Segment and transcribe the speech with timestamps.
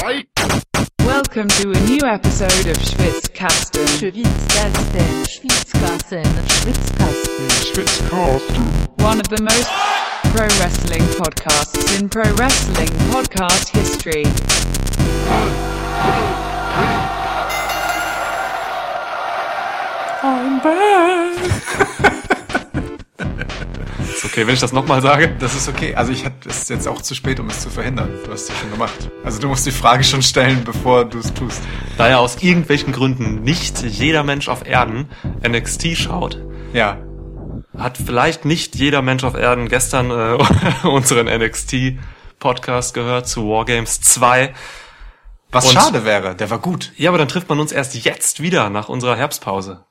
[0.00, 3.84] Welcome to a new episode of Schwitzkasten.
[3.98, 6.24] Schwitzkasten, Schwitzkasten,
[7.66, 9.02] Schwitzkasten.
[9.02, 9.68] One of the most
[10.32, 14.22] pro wrestling podcasts in pro wrestling podcast history.
[21.42, 22.04] Ist
[24.28, 25.34] okay, wenn ich das nochmal sage?
[25.38, 25.94] Das ist okay.
[25.94, 28.10] Also ich hatte es ist jetzt auch zu spät, um es zu verhindern.
[28.24, 29.10] Du hast es schon gemacht.
[29.24, 31.60] Also du musst die Frage schon stellen, bevor du es tust.
[31.96, 35.08] Da ja aus irgendwelchen Gründen nicht jeder Mensch auf Erden
[35.46, 36.38] NXT schaut,
[36.72, 36.98] Ja.
[37.76, 40.38] hat vielleicht nicht jeder Mensch auf Erden gestern äh,
[40.86, 44.54] unseren NXT-Podcast gehört zu Wargames 2.
[45.50, 46.92] Was Und- schade wäre, der war gut.
[46.96, 49.84] Ja, aber dann trifft man uns erst jetzt wieder nach unserer Herbstpause.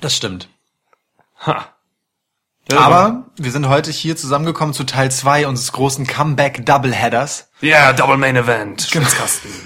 [0.00, 0.48] Das stimmt.
[1.46, 1.71] Ha.
[2.70, 7.48] Ja, Aber wir sind heute hier zusammengekommen zu Teil 2 unseres großen Comeback-Doubleheaders.
[7.60, 8.82] Ja, Double Main Event.
[8.82, 9.50] Schwitzkasten.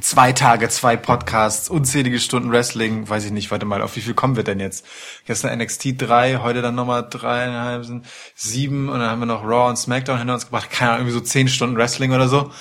[0.00, 4.14] Zwei Tage, zwei Podcasts, unzählige Stunden Wrestling, weiß ich nicht, warte mal, auf wie viel
[4.14, 4.86] kommen wir denn jetzt?
[5.26, 7.86] Gestern NXT 3, heute dann nochmal dreieinhalb,
[8.34, 11.18] sieben und dann haben wir noch Raw und SmackDown hinter uns gebracht, keine Ahnung, irgendwie
[11.18, 12.52] so zehn Stunden Wrestling oder so.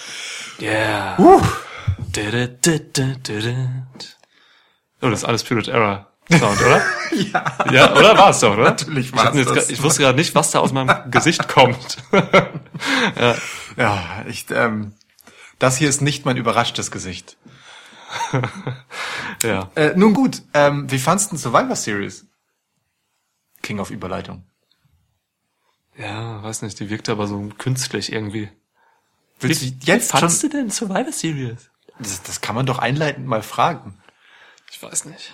[0.61, 1.17] Yeah.
[2.16, 4.17] Didididididid.
[5.02, 6.81] Oh, das ist alles Spirit Error Sound, oder?
[7.11, 7.44] Ja.
[7.72, 8.66] Ja, oder war es doch, oder?
[8.66, 9.45] Natürlich ich, jetzt das.
[9.47, 11.97] grad- ich wusste gerade nicht, was da aus meinem Gesicht kommt.
[13.77, 14.94] Ja, ich, ähm,
[15.58, 17.38] das hier ist nicht mein überraschtes Gesicht.
[19.44, 19.69] ja.
[19.75, 22.25] Äh, nun gut, ähm, wie fandst du Survivor Series?
[23.61, 24.43] King of Überleitung.
[25.97, 28.49] Ja, weiß nicht, die wirkte aber so künstlich irgendwie.
[29.39, 30.49] Willst Wie- du jetzt wie fandst schon?
[30.52, 31.69] du denn Survivor Series?
[31.99, 34.02] Das, das kann man doch einleitend mal fragen.
[34.71, 35.33] Ich weiß nicht.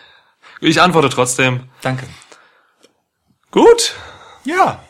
[0.62, 1.70] Ich antworte trotzdem.
[1.82, 2.08] Danke.
[3.52, 3.96] Gut.
[4.44, 4.84] Ja.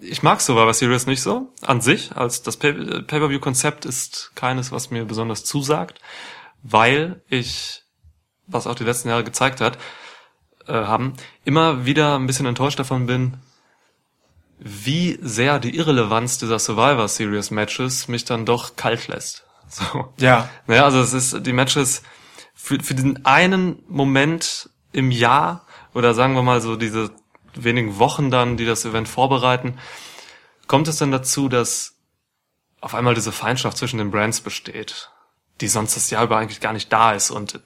[0.00, 2.14] Ich mag Survivor Series nicht so an sich.
[2.16, 6.00] Als das äh, Pay-per-view-Konzept ist keines, was mir besonders zusagt,
[6.62, 7.82] weil ich,
[8.46, 9.78] was auch die letzten Jahre gezeigt hat,
[10.66, 11.14] äh, haben,
[11.44, 13.38] immer wieder ein bisschen enttäuscht davon bin,
[14.58, 19.44] wie sehr die Irrelevanz dieser Survivor Series Matches mich dann doch kalt lässt.
[19.68, 20.12] So.
[20.18, 20.48] Ja.
[20.66, 22.02] Naja, also es ist die Matches
[22.64, 27.10] für, für diesen einen Moment im Jahr oder sagen wir mal so diese
[27.54, 29.78] wenigen Wochen dann, die das Event vorbereiten,
[30.66, 31.98] kommt es dann dazu, dass
[32.80, 35.10] auf einmal diese Feindschaft zwischen den Brands besteht,
[35.60, 37.60] die sonst das Jahr über eigentlich gar nicht da ist und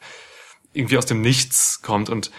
[0.72, 2.32] irgendwie aus dem Nichts kommt und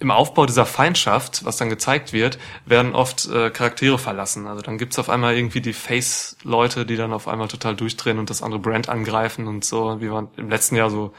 [0.00, 4.46] im Aufbau dieser Feindschaft, was dann gezeigt wird, werden oft äh, Charaktere verlassen.
[4.46, 8.30] Also dann gibt's auf einmal irgendwie die Face-Leute, die dann auf einmal total durchdrehen und
[8.30, 11.12] das andere Brand angreifen und so, wie man im letzten Jahr so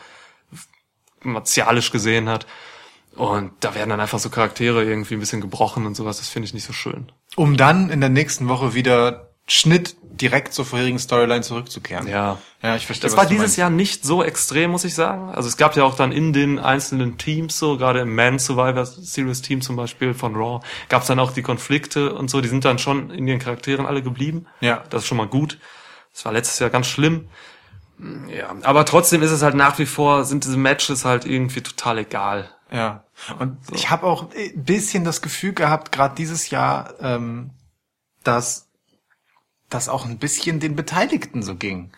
[1.22, 2.47] martialisch gesehen hat.
[3.16, 6.18] Und da werden dann einfach so Charaktere irgendwie ein bisschen gebrochen und sowas.
[6.18, 7.12] Das finde ich nicht so schön.
[7.36, 12.08] Um dann in der nächsten Woche wieder Schnitt direkt zur vorherigen Storyline zurückzukehren.
[12.08, 12.38] Ja.
[12.62, 13.10] Ja, ich verstehe.
[13.10, 13.58] Das was war dieses meinst.
[13.58, 15.30] Jahr nicht so extrem, muss ich sagen.
[15.32, 18.86] Also es gab ja auch dann in den einzelnen Teams so, gerade im Man Survivor
[18.86, 22.50] Series Team zum Beispiel von Raw, gab es dann auch die Konflikte und so, die
[22.50, 24.46] sind dann schon in ihren Charakteren alle geblieben.
[24.60, 24.84] Ja.
[24.90, 25.58] Das ist schon mal gut.
[26.14, 27.28] Das war letztes Jahr ganz schlimm.
[28.30, 32.00] Ja, aber trotzdem ist es halt nach wie vor, sind diese Matches halt irgendwie total
[32.00, 32.50] egal.
[32.72, 33.04] Ja.
[33.40, 37.52] Und ich habe auch ein bisschen das Gefühl gehabt, gerade dieses Jahr, ähm,
[38.24, 38.71] dass
[39.74, 41.92] das auch ein bisschen den Beteiligten so ging.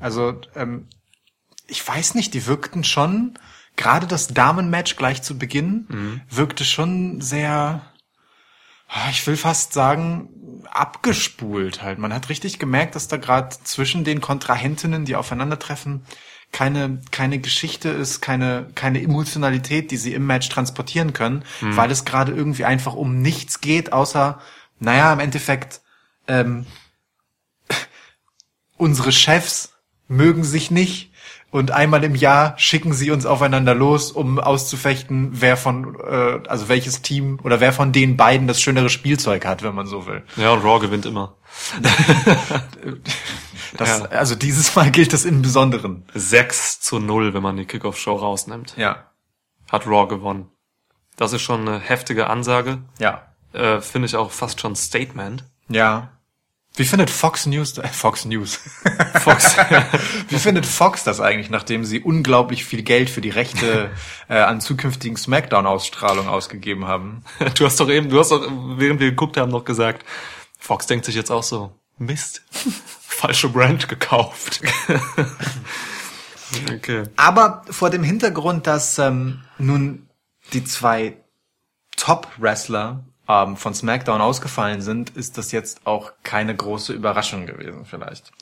[0.00, 0.88] Also ähm,
[1.66, 3.38] ich weiß nicht, die wirkten schon,
[3.76, 5.86] gerade das Damenmatch gleich zu Beginn,
[6.28, 7.82] wirkte schon sehr,
[8.88, 11.98] ah, ich will fast sagen, abgespult halt.
[11.98, 16.04] Man hat richtig gemerkt, dass da gerade zwischen den Kontrahentinnen, die aufeinandertreffen,
[16.52, 21.44] keine, keine Geschichte ist, keine, keine Emotionalität, die sie im Match transportieren können,
[21.76, 24.38] weil es gerade irgendwie einfach um nichts geht, außer,
[24.78, 25.80] naja, im Endeffekt,
[26.28, 26.66] ähm,
[28.82, 29.74] unsere Chefs
[30.08, 31.12] mögen sich nicht
[31.52, 36.68] und einmal im Jahr schicken sie uns aufeinander los, um auszufechten, wer von, äh, also
[36.68, 40.24] welches Team oder wer von den beiden das schönere Spielzeug hat, wenn man so will.
[40.36, 41.36] Ja, und Raw gewinnt immer.
[43.74, 44.04] Das, Ja.
[44.10, 46.04] Also dieses Mal gilt das im Besonderen.
[46.12, 48.74] 6 zu 0, wenn man die Kickoff-Show rausnimmt.
[48.76, 49.10] Ja.
[49.70, 50.50] Hat Raw gewonnen.
[51.16, 52.82] Das ist schon eine heftige Ansage.
[52.98, 53.32] Ja.
[53.54, 55.44] Äh, Finde ich auch fast schon Statement.
[55.68, 56.10] Ja.
[56.74, 58.60] Wie findet Fox News, äh, Fox News,
[59.20, 59.56] Fox.
[60.28, 63.90] wie findet Fox das eigentlich, nachdem sie unglaublich viel Geld für die Rechte
[64.28, 67.24] äh, an zukünftigen Smackdown-Ausstrahlung ausgegeben haben?
[67.56, 68.46] du hast doch eben, du hast doch,
[68.76, 70.06] während wir geguckt haben, noch gesagt,
[70.58, 72.42] Fox denkt sich jetzt auch so, Mist,
[73.02, 74.62] falsche Brand gekauft.
[76.72, 77.04] okay.
[77.16, 80.08] Aber vor dem Hintergrund, dass ähm, nun
[80.52, 81.16] die zwei
[81.96, 88.32] Top-Wrestler ähm, von SmackDown ausgefallen sind, ist das jetzt auch keine große Überraschung gewesen, vielleicht.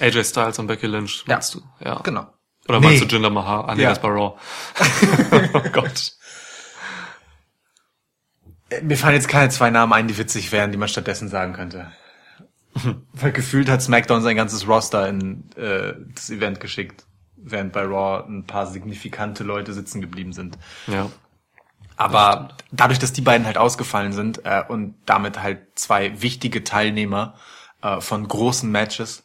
[0.00, 1.60] AJ Styles und Becky Lynch, meinst Ja.
[1.80, 1.84] du?
[1.84, 1.94] Ja.
[2.02, 2.26] Genau.
[2.68, 3.06] Oder meinst Nee.
[3.08, 3.64] du Jinder Mahal?
[3.68, 3.90] Ah, nee, Ja.
[3.90, 4.38] das war Raw.
[5.54, 6.12] oh Gott.
[8.70, 11.52] Äh, Mir fallen jetzt keine zwei Namen ein, die witzig wären, die man stattdessen sagen
[11.54, 11.90] könnte.
[13.12, 17.06] Weil gefühlt hat SmackDown sein ganzes Roster in äh, das Event geschickt,
[17.36, 20.58] während bei Raw ein paar signifikante Leute sitzen geblieben sind.
[20.86, 21.10] Ja.
[21.98, 27.34] Aber dadurch, dass die beiden halt ausgefallen sind äh, und damit halt zwei wichtige Teilnehmer
[27.82, 29.24] äh, von großen Matches,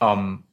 [0.00, 0.44] ähm,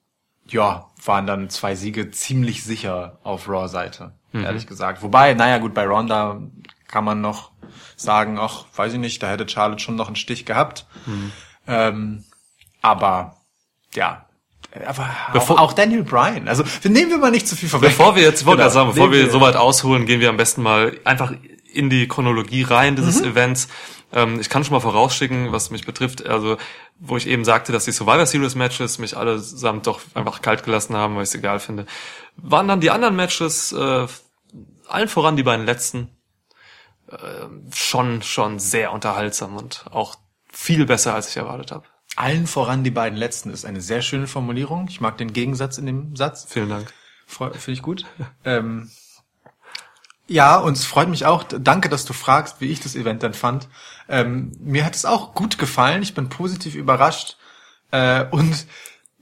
[0.48, 5.02] ja, waren dann zwei Siege ziemlich sicher auf Raw-Seite, ehrlich gesagt.
[5.02, 6.40] Wobei, naja, gut, bei Ronda
[6.88, 7.52] kann man noch
[7.96, 10.86] sagen, ach, weiß ich nicht, da hätte Charlotte schon noch einen Stich gehabt.
[11.68, 12.24] Ähm,
[12.82, 13.38] aber,
[13.94, 14.26] ja.
[14.86, 16.48] Aber Bevor- auch, auch Daniel Bryan.
[16.48, 17.90] Also, nehmen wir mal nicht zu viel vorweg.
[17.90, 18.74] Bevor wir jetzt, wollte Genau.
[18.74, 21.34] sagen, bevor Nehmen wir so weit ausholen, gehen wir am besten mal einfach
[21.76, 23.28] in die Chronologie rein dieses Mhm.
[23.30, 23.68] Events.
[24.14, 26.58] Ähm, ich kann schon mal vorausschicken, was mich betrifft, also
[27.00, 30.96] wo ich eben sagte, dass die Survivor Series Matches mich allesamt doch einfach kalt gelassen
[30.96, 31.86] haben, weil ich es egal finde,
[32.38, 34.08] waren dann die anderen Matches, äh,
[34.88, 36.10] allen voran die beiden letzten,
[37.10, 37.18] äh,
[37.74, 40.16] schon, schon sehr unterhaltsam und auch
[40.52, 41.86] viel besser, als ich erwartet habe.
[42.16, 44.88] Allen voran die beiden letzten ist eine sehr schöne Formulierung.
[44.90, 46.46] Ich mag den Gegensatz in dem Satz.
[46.50, 46.94] Vielen Dank.
[47.28, 48.06] Finde ich gut.
[48.46, 48.90] ähm,
[50.28, 51.44] ja, und es freut mich auch.
[51.44, 53.68] Danke, dass du fragst, wie ich das Event dann fand.
[54.10, 56.02] Ähm, mir hat es auch gut gefallen.
[56.02, 57.38] Ich bin positiv überrascht
[57.92, 58.66] äh, und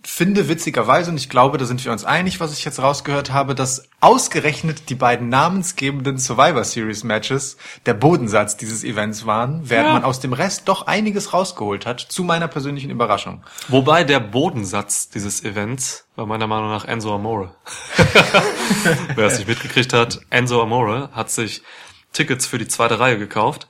[0.06, 3.56] finde witzigerweise, und ich glaube, da sind wir uns einig, was ich jetzt rausgehört habe,
[3.56, 9.94] dass ausgerechnet die beiden namensgebenden Survivor Series Matches der Bodensatz dieses Events waren, während Ja.
[9.94, 13.44] man aus dem Rest doch einiges rausgeholt hat, zu meiner persönlichen Überraschung.
[13.70, 17.56] Wobei der Bodensatz dieses Events war meiner Meinung nach Enzo Amore.
[19.16, 21.64] Wer es nicht mitgekriegt hat, Enzo Amore hat sich
[22.12, 23.68] Tickets für die zweite Reihe gekauft,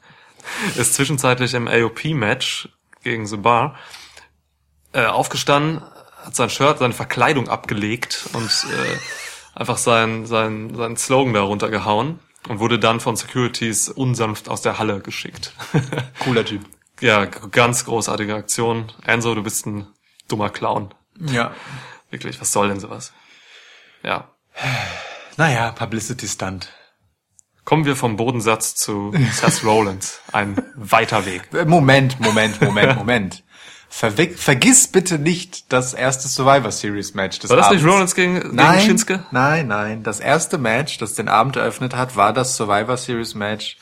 [0.75, 2.69] ist zwischenzeitlich im AOP-Match
[3.03, 3.75] gegen The Bar
[4.94, 5.81] äh, aufgestanden,
[6.23, 12.19] hat sein Shirt, seine Verkleidung abgelegt und äh, einfach sein, sein, seinen Slogan darunter gehauen
[12.47, 15.53] und wurde dann von Securities unsanft aus der Halle geschickt.
[16.19, 16.61] Cooler Typ.
[17.01, 18.91] ja, ganz großartige Aktion.
[19.05, 19.87] Enzo, du bist ein
[20.27, 20.93] dummer Clown.
[21.19, 21.53] Ja.
[22.09, 23.13] Wirklich, was soll denn sowas?
[24.03, 24.29] Ja.
[25.37, 26.71] Naja, Publicity Stunt.
[27.65, 30.19] Kommen wir vom Bodensatz zu Seth Rollins.
[30.33, 31.49] Ein weiter Weg.
[31.65, 33.43] Moment, Moment, Moment, Moment.
[33.95, 37.94] Verwe vergiss bitte nicht das erste Survivor Series Match des War das nicht Abends.
[37.94, 39.24] Rollins gegen, gegen Nein, Shinsuke?
[39.30, 40.01] nein, nein.
[40.01, 43.78] Das erste Match, das den Abend eröffnet hat, war das Survivor Series Match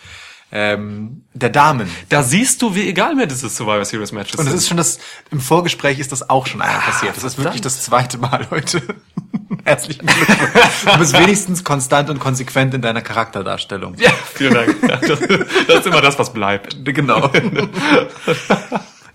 [0.52, 1.90] ähm, der Damen.
[2.10, 4.40] Da siehst du, wie egal mir dieses Survivor Series Match ist.
[4.40, 5.00] Und es ist schon das,
[5.32, 7.16] im Vorgespräch ist das auch schon einmal passiert.
[7.16, 8.82] Das ist wirklich das zweite Mal heute.
[9.64, 10.92] Herzlichen Glückwunsch.
[10.92, 13.96] Du bist wenigstens konstant und konsequent in deiner Charakterdarstellung.
[13.98, 14.76] ja, vielen Dank.
[15.08, 15.20] Das,
[15.68, 16.84] das ist immer das, was bleibt.
[16.84, 17.32] Genau.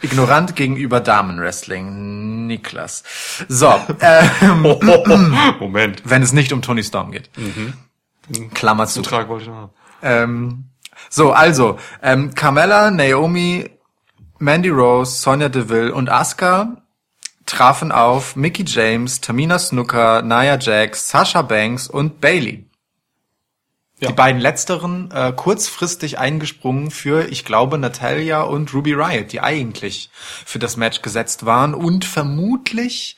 [0.03, 2.47] Ignorant gegenüber Damenwrestling.
[2.47, 3.03] Niklas.
[3.49, 4.63] So, ähm,
[5.61, 6.03] Moment.
[6.05, 7.31] wenn es nicht um Tony Storm geht.
[8.55, 9.03] Klammer zu.
[9.03, 9.73] Zutrag wollte ich noch haben.
[10.03, 10.65] Ähm,
[11.11, 13.71] so, also, ähm, Carmella, Naomi,
[14.39, 16.83] Mandy Rose, Sonja Deville und Asuka
[17.47, 22.67] trafen auf Mickey James, Tamina Snooker, Nia Jax, Sasha Banks und Bailey.
[23.99, 24.09] Ja.
[24.09, 30.11] Die beiden letzteren äh, kurzfristig eingesprungen für, ich glaube, Natalia und Ruby Riot, die eigentlich
[30.13, 33.17] für das Match gesetzt waren und vermutlich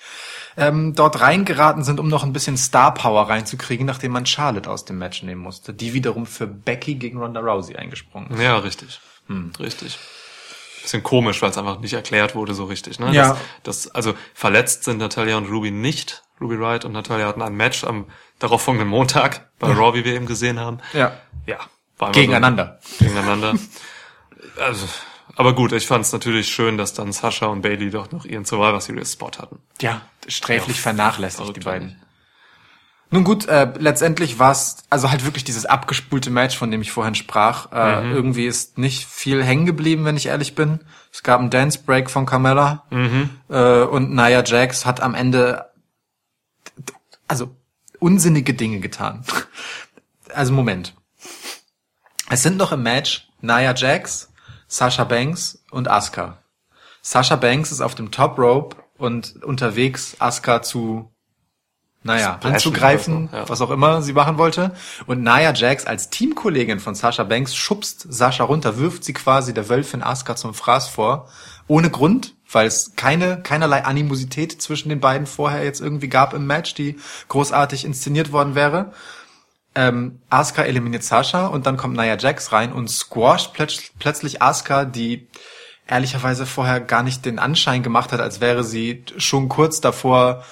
[0.57, 4.85] ähm, dort reingeraten sind, um noch ein bisschen Star Power reinzukriegen, nachdem man Charlotte aus
[4.85, 8.41] dem Match nehmen musste, die wiederum für Becky gegen Ronda Rousey eingesprungen ist.
[8.41, 9.01] Ja, richtig.
[9.27, 9.53] Hm.
[9.58, 9.99] Richtig.
[10.82, 13.01] Bisschen komisch, weil es einfach nicht erklärt wurde so richtig.
[13.01, 13.13] Ne?
[13.13, 13.37] Ja.
[13.63, 16.23] Das, das, also verletzt sind Natalia und Ruby nicht.
[16.41, 18.07] Ruby Wright und Natalia hatten ein Match am
[18.39, 20.79] darauffolgenden Montag bei Raw, wie wir eben gesehen haben.
[20.93, 21.13] Ja.
[21.47, 21.59] Ja.
[22.13, 22.79] Gegeneinander.
[22.83, 23.55] So, gegeneinander.
[24.61, 24.87] also,
[25.37, 28.45] aber gut, ich fand es natürlich schön, dass dann Sascha und Bailey doch noch ihren
[28.45, 29.59] Survivor Series Spot hatten.
[29.81, 32.01] Ja, sträflich Ja, vernachlässigt, die beiden.
[33.11, 36.93] Nun gut, äh, letztendlich war es also halt wirklich dieses abgespulte Match, von dem ich
[36.93, 37.73] vorhin sprach.
[37.73, 38.13] Äh, Mhm.
[38.13, 40.81] Irgendwie ist nicht viel hängen geblieben, wenn ich ehrlich bin.
[41.11, 43.31] Es gab einen Dance Break von Carmella Mhm.
[43.49, 45.68] äh, und Nia Jax hat am Ende
[47.29, 47.55] also
[48.01, 49.25] unsinnige Dinge getan.
[50.35, 50.94] Also Moment.
[52.29, 54.31] Es sind noch im Match Nia Jax,
[54.67, 56.43] Sasha Banks und Asuka.
[57.01, 61.11] Sasha Banks ist auf dem Top Rope und unterwegs Asuka zu
[62.03, 63.49] naja, Splashen anzugreifen, so, ja.
[63.49, 64.73] was auch immer sie machen wollte.
[65.06, 69.69] Und Nia Jax als Teamkollegin von Sasha Banks schubst Sascha runter, wirft sie quasi der
[69.69, 71.29] Wölfin Asuka zum Fraß vor.
[71.69, 76.46] Ohne Grund, weil es keine, keinerlei Animosität zwischen den beiden vorher jetzt irgendwie gab im
[76.46, 76.98] Match, die
[77.29, 78.93] großartig inszeniert worden wäre.
[79.75, 84.84] ähm, Asuka eliminiert Sasha und dann kommt Nia Jax rein und squasht plötz plötzlich Asuka,
[84.84, 85.29] die
[85.87, 90.44] ehrlicherweise vorher gar nicht den Anschein gemacht hat, als wäre sie schon kurz davor,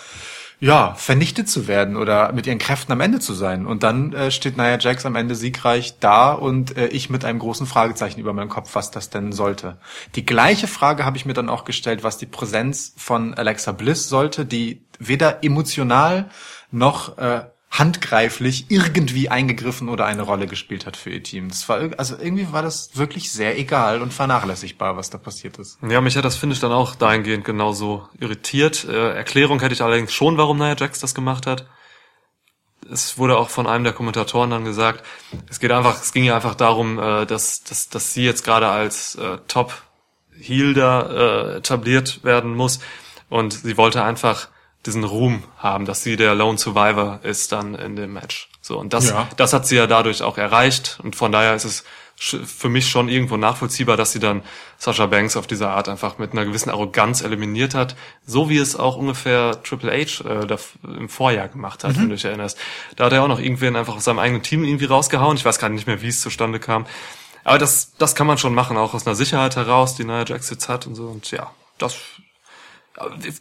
[0.58, 3.66] ja, vernichtet zu werden oder mit ihren Kräften am Ende zu sein.
[3.66, 7.38] Und dann äh, steht Nia Jax am Ende siegreich da und äh, ich mit einem
[7.38, 9.76] großen Fragezeichen über meinem Kopf, was das denn sollte.
[10.14, 14.08] Die gleiche Frage habe ich mir dann auch gestellt, was die Präsenz von Alexa Bliss
[14.08, 16.30] sollte, die weder emotional
[16.70, 21.48] noch äh, handgreiflich irgendwie eingegriffen oder eine Rolle gespielt hat für ihr Team.
[21.48, 25.78] Das war also irgendwie war das wirklich sehr egal und vernachlässigbar, was da passiert ist.
[25.86, 28.84] Ja, mich hat das Finish dann auch dahingehend genauso irritiert.
[28.84, 31.66] Äh, Erklärung hätte ich allerdings schon, warum Nia Jax das gemacht hat.
[32.90, 35.04] Es wurde auch von einem der Kommentatoren dann gesagt,
[35.50, 38.68] es geht einfach, es ging ja einfach darum, äh, dass, dass, dass sie jetzt gerade
[38.68, 39.82] als äh, Top
[40.38, 42.78] Heel da äh, etabliert werden muss
[43.28, 44.48] und sie wollte einfach
[44.86, 48.48] diesen Ruhm haben, dass sie der Lone Survivor ist dann in dem Match.
[48.60, 49.28] So und das, Ja.
[49.36, 51.84] das hat sie ja dadurch auch erreicht und von daher ist es
[52.18, 54.42] für mich schon irgendwo nachvollziehbar, dass sie dann
[54.78, 58.74] Sasha Banks auf diese Art einfach mit einer gewissen Arroganz eliminiert hat, so wie es
[58.74, 60.56] auch ungefähr Triple H äh,
[60.96, 62.56] im Vorjahr gemacht hat, wenn du dich erinnerst.
[62.96, 65.36] Da hat er auch noch irgendwen einfach aus seinem eigenen Team irgendwie rausgehauen.
[65.36, 66.86] Ich weiß gar nicht mehr, wie es zustande kam.
[67.44, 70.48] Aber das, das kann man schon machen, auch aus einer Sicherheit heraus, die Nia Jax
[70.48, 71.04] jetzt hat und so.
[71.08, 71.96] Und ja, das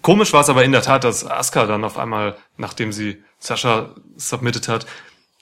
[0.02, 3.90] Komisch war es aber in der Tat, dass Asuka dann auf einmal, nachdem sie Sascha
[4.18, 4.86] submitted hat,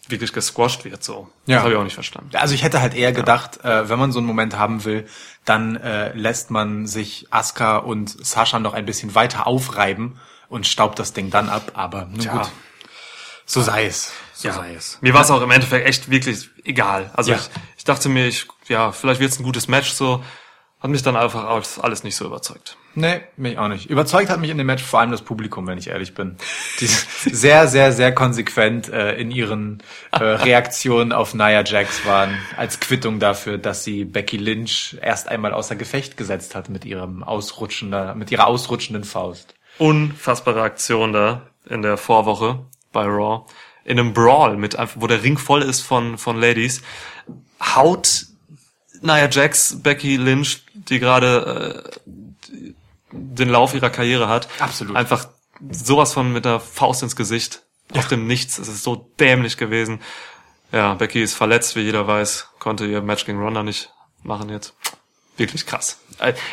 [0.08, 1.04] wirklich gesquashed wird.
[1.04, 1.56] So, Ja.
[1.56, 2.30] das habe ich auch nicht verstanden.
[2.36, 5.08] Also ich hätte halt eher gedacht, äh, wenn man so einen Moment haben will,
[5.46, 11.00] dann äh, lässt man sich Asuka und Sascha noch ein bisschen weiter aufreiben und staubt
[11.00, 11.72] das Ding dann ab.
[11.76, 12.34] Aber nun Tja.
[12.34, 12.52] gut,
[13.46, 14.12] so sei es.
[14.34, 14.54] So Ja.
[14.56, 14.98] sei es.
[15.02, 17.10] Mir war es auch im Endeffekt echt wirklich egal.
[17.14, 17.38] Also Ja.
[17.38, 19.92] ich, ich dachte mir, ich, ja, vielleicht wird es ein gutes Match.
[19.94, 20.24] So
[20.82, 22.78] hat mich dann einfach alles, alles nicht so überzeugt.
[22.96, 23.90] Nee, mich auch nicht.
[23.90, 26.38] Überzeugt hat mich in dem Match vor allem das Publikum, wenn ich ehrlich bin.
[26.80, 29.82] Die sehr, sehr, sehr konsequent äh, in ihren
[30.12, 35.54] äh, Reaktionen auf Nia Jax waren, als Quittung dafür, dass sie Becky Lynch erst einmal
[35.54, 39.56] außer Gefecht gesetzt hat mit ihrem ausrutschender, mit ihrer ausrutschenden Faust.
[39.80, 42.60] Unfassbare Aktion da in der Vorwoche
[42.92, 43.46] bei Raw.
[43.86, 46.84] In einem Brawl mit wo der Ring voll ist von, von Ladies,
[47.60, 48.28] haut
[49.02, 52.10] Nia Jax, Becky Lynch, die gerade äh,
[53.14, 54.96] den Lauf ihrer Karriere hat, Absolut.
[54.96, 55.28] einfach
[55.72, 57.62] sowas von mit der Faust ins Gesicht.
[57.94, 58.58] Aus dem Nichts.
[58.58, 60.02] Es ist so dämlich gewesen.
[60.72, 63.94] Ja, Becky ist verletzt, wie jeder weiß, konnte ihr Match gegen Ronda nicht
[64.24, 64.74] machen jetzt.
[65.38, 66.00] Wirklich krass.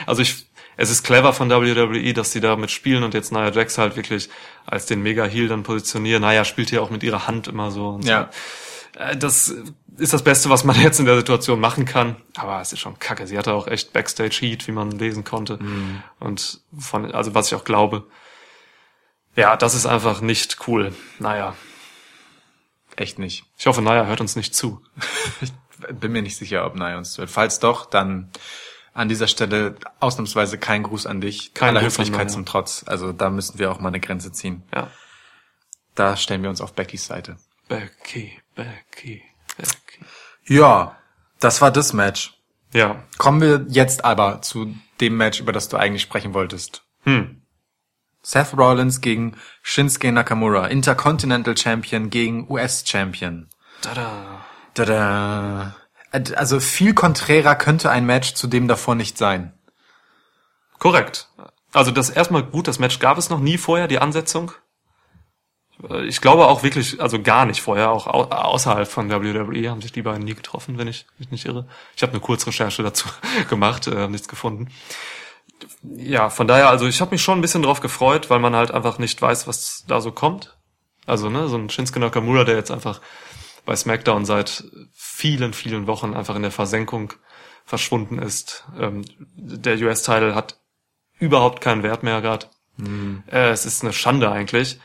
[0.06, 3.78] Also ich, es ist clever von WWE, dass sie damit spielen und jetzt Nia Jax
[3.78, 4.28] halt wirklich
[4.66, 6.22] als den Mega-Heel dann positionieren.
[6.22, 7.88] Nia spielt hier auch mit ihrer Hand immer so.
[7.90, 8.28] Und Ja.
[8.30, 8.38] So.
[8.96, 9.48] Äh, Das
[9.96, 12.16] ist das Beste, was man jetzt in der Situation machen kann.
[12.36, 13.26] Aber es ist schon kacke.
[13.26, 15.58] Sie hatte auch echt Backstage-Heat, wie man lesen konnte.
[16.18, 18.06] Und von, also was ich auch glaube.
[19.36, 20.94] Ja, das ist einfach nicht cool.
[21.18, 21.54] Naja,
[22.96, 23.44] Echt nicht.
[23.56, 24.82] ich hoffe, Naya hört uns nicht zu.
[25.92, 27.30] Bin mir nicht sicher, ob Nia uns zuhört.
[27.30, 28.30] Falls doch, dann
[28.92, 31.54] an dieser Stelle ausnahmsweise kein Gruß an dich.
[31.54, 32.84] Kein aller Gruß an Höflichkeit zum Trotz.
[32.86, 34.64] Also da müssen wir auch mal eine Grenze ziehen.
[34.74, 34.90] Ja.
[35.94, 37.36] Da stellen wir uns auf Beckys Seite.
[37.68, 39.22] Becky, Becky,
[39.56, 40.04] Becky.
[40.46, 40.96] Ja,
[41.38, 42.34] das war das Match.
[42.72, 43.02] Ja.
[43.18, 46.82] Kommen wir jetzt aber zu dem Match, über das du eigentlich sprechen wolltest.
[47.02, 47.42] Hm.
[48.22, 53.48] Seth Rollins gegen Shinsuke Nakamura, Intercontinental Champion gegen US Champion.
[53.80, 54.44] Tada.
[54.74, 55.74] Tada.
[56.12, 59.54] Also viel konträrer könnte ein Match zu dem davor nicht sein.
[60.78, 61.28] Korrekt.
[61.72, 64.52] Also das erstmal gut, das Match gab es noch nie vorher, die Ansetzung.
[65.88, 69.82] Äh, Ich glaube auch wirklich, also gar nicht vorher, auch au- außerhalb von WWE haben
[69.82, 71.66] sich die beiden nie getroffen, wenn ich mich nicht irre.
[71.96, 73.08] Ich habe eine Kurzrecherche dazu
[73.48, 74.68] gemacht, äh, nichts gefunden.
[75.82, 78.70] Ja, von daher, also ich habe mich schon ein bisschen drauf gefreut, weil man halt
[78.70, 80.56] einfach nicht weiß, was da so kommt.
[81.06, 83.00] Also ne, so ein Shinsuke Nakamura, der jetzt einfach
[83.66, 87.12] bei SmackDown seit vielen, vielen Wochen einfach in der Versenkung
[87.64, 88.64] verschwunden ist.
[88.78, 89.04] Ähm,
[89.36, 90.58] der US-Title hat
[91.18, 92.46] überhaupt keinen Wert mehr gerade.
[93.30, 94.80] Äh, es ist eine Schande eigentlich,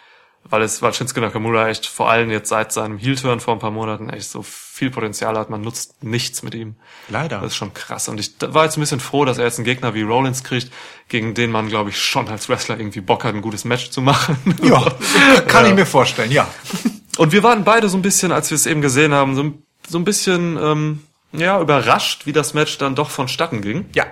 [0.48, 3.72] weil es, weil Shinsuke Nakamura echt vor allem jetzt seit seinem Heel-Turn vor ein paar
[3.72, 5.50] Monaten echt so viel Potenzial hat.
[5.50, 6.76] Man nutzt nichts mit ihm.
[7.10, 7.38] Leider.
[7.40, 8.08] Das ist schon krass.
[8.10, 10.72] Und ich war jetzt ein bisschen froh, dass er jetzt einen Gegner wie Rollins kriegt,
[11.10, 14.02] gegen den man, glaube ich, schon als Wrestler irgendwie Bock hat, ein gutes Match zu
[14.02, 14.38] machen.
[14.64, 14.86] Ja,
[15.48, 16.48] kann ich mir vorstellen, ja.
[17.18, 19.64] Und wir waren beide so ein bisschen, als wir es eben gesehen haben, so, ein-
[19.88, 23.86] so ein bisschen ähm, ja überrascht, wie das Match dann doch vonstatten ging.
[23.96, 24.06] Ja.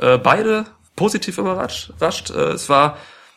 [0.00, 1.90] Äh, beide positiv überrascht.
[1.90, 2.30] überrascht.
[2.30, 2.96] Äh, es war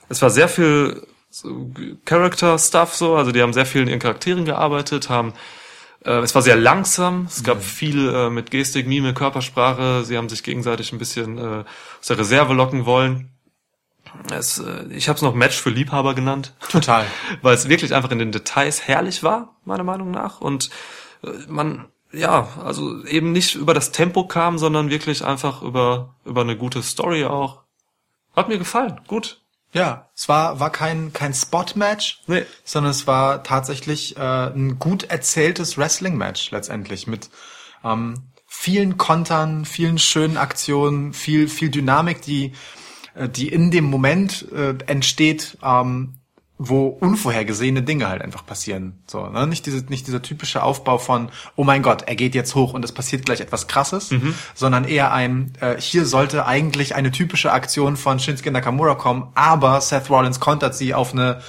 [0.09, 1.71] es war sehr viel so
[2.05, 5.33] Character Stuff so, also die haben sehr viel in ihren Charakteren gearbeitet, haben
[6.05, 10.29] äh, es war sehr langsam, es gab viel äh, mit Gestik, Mime, Körpersprache, sie haben
[10.29, 11.63] sich gegenseitig ein bisschen äh,
[11.99, 13.31] aus der Reserve locken wollen.
[14.31, 16.53] Es, äh, ich habe es noch Match für Liebhaber genannt.
[16.69, 17.05] Total.
[17.41, 20.39] Weil es wirklich einfach in den Details herrlich war, meiner Meinung nach.
[20.39, 20.69] Und
[21.23, 26.41] äh, man, ja, also eben nicht über das Tempo kam, sondern wirklich einfach über, über
[26.41, 27.63] eine gute Story auch.
[28.35, 29.01] Hat mir gefallen.
[29.07, 29.42] Gut.
[29.73, 32.45] Ja, es war, war kein, kein Spot-Match, Nee.
[32.63, 37.29] sondern es war tatsächlich äh, ein gut erzähltes Wrestling-Match letztendlich mit
[37.83, 42.53] ähm, vielen Kontern, vielen schönen Aktionen, viel, viel Dynamik, die,
[43.15, 46.19] äh, die in dem Moment äh, entsteht, ähm,
[46.69, 48.93] wo unvorhergesehene Dinge halt einfach passieren.
[49.07, 49.47] So, ne?
[49.47, 52.85] Nicht diese, nicht dieser typische Aufbau von, oh mein Gott, er geht jetzt hoch und
[52.85, 54.09] es passiert gleich etwas krasses,
[54.53, 59.81] sondern eher ein, äh, hier sollte eigentlich eine typische Aktion von Shinsuke Nakamura kommen, aber
[59.81, 61.41] Seth Rollins kontert sie auf eine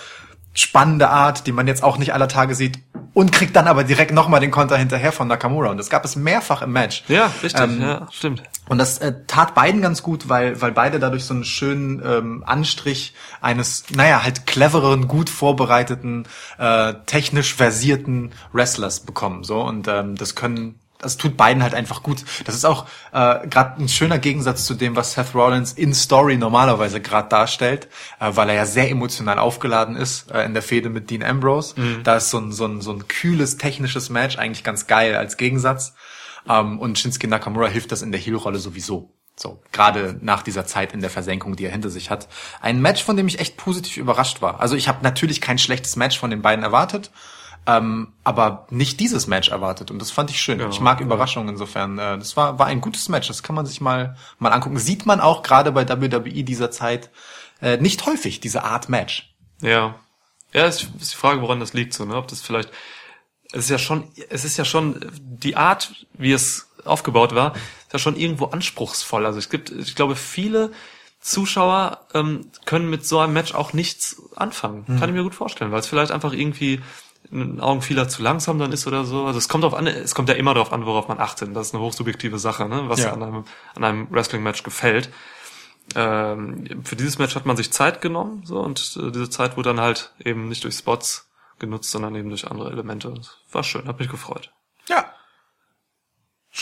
[0.55, 2.79] spannende Art, die man jetzt auch nicht aller Tage sieht
[3.13, 5.71] und kriegt dann aber direkt nochmal den Konter hinterher von Nakamura.
[5.71, 7.05] Und das gab es mehrfach im Match.
[7.09, 7.63] Ja, richtig.
[7.63, 8.43] Ähm, ja, stimmt.
[8.69, 12.45] Und das äh, tat beiden ganz gut, weil, weil beide dadurch so einen schönen ähm,
[12.47, 16.27] Anstrich eines, naja, halt clevereren, gut vorbereiteten,
[16.59, 19.45] äh, technisch versierten Wrestlers bekommen.
[19.45, 22.25] So und ähm, das können, das tut beiden halt einfach gut.
[22.45, 26.37] Das ist auch äh, gerade ein schöner Gegensatz zu dem, was Seth Rollins in Story
[26.37, 27.89] normalerweise gerade darstellt,
[28.21, 31.75] äh, weil er ja sehr emotional aufgeladen ist äh, in der Fehde mit Dean Ambrose.
[32.03, 35.37] Da ist so ein, so ein so ein kühles technisches Match eigentlich ganz geil als
[35.37, 35.95] Gegensatz.
[36.49, 39.11] Ähm, und Shinsuke Nakamura hilft das in der Heel-Rolle sowieso.
[39.37, 42.29] So, gerade nach dieser Zeit in der Versenkung, die er hinter sich hat.
[42.61, 44.61] Ein Match, von dem ich echt positiv überrascht war.
[44.61, 47.11] Also ich habe natürlich kein schlechtes Match von den beiden erwartet,
[47.67, 49.91] ähm, aber nicht dieses Match erwartet.
[49.91, 50.61] Und das fand ich schön.
[50.61, 51.07] Ja, ich mag ja.
[51.07, 51.99] Überraschungen insofern.
[51.99, 53.29] Äh, das war, war ein gutes Match.
[53.29, 54.79] Das kann man sich mal, mal angucken.
[54.79, 57.11] Sieht man auch gerade bei WWE dieser Zeit
[57.63, 59.35] äh, nicht häufig, diese Art Match.
[59.61, 59.95] Ja.
[60.53, 62.17] Ja, ist, ist die Frage, woran das liegt, so, ne?
[62.17, 62.71] Ob das vielleicht,
[63.53, 67.93] es ist ja schon, es ist ja schon, die Art, wie es aufgebaut war, ist
[67.93, 69.27] ja schon irgendwo anspruchsvoll.
[69.27, 70.73] Also es gibt, ich glaube, viele
[71.21, 74.85] Zuschauer ähm, können mit so einem Match auch nichts anfangen.
[74.99, 76.83] Kann ich mir gut vorstellen, weil es vielleicht einfach irgendwie
[77.31, 79.25] in Augen vieler zu langsam dann ist oder so.
[79.25, 81.55] Also es kommt auf an, es kommt ja immer darauf an, worauf man achtet.
[81.55, 82.85] Das ist eine hochsubjektive Sache, ne?
[82.89, 83.13] was Ja.
[83.13, 85.11] an einem, an einem Wrestling-Match gefällt.
[85.95, 89.71] Ähm, für dieses Match hat man sich Zeit genommen, so und äh, diese Zeit wurde
[89.71, 91.29] dann halt eben nicht durch Spots
[91.59, 93.13] genutzt, sondern eben durch andere Elemente.
[93.15, 94.51] Das war schön, hat mich gefreut.
[94.89, 95.13] Ja.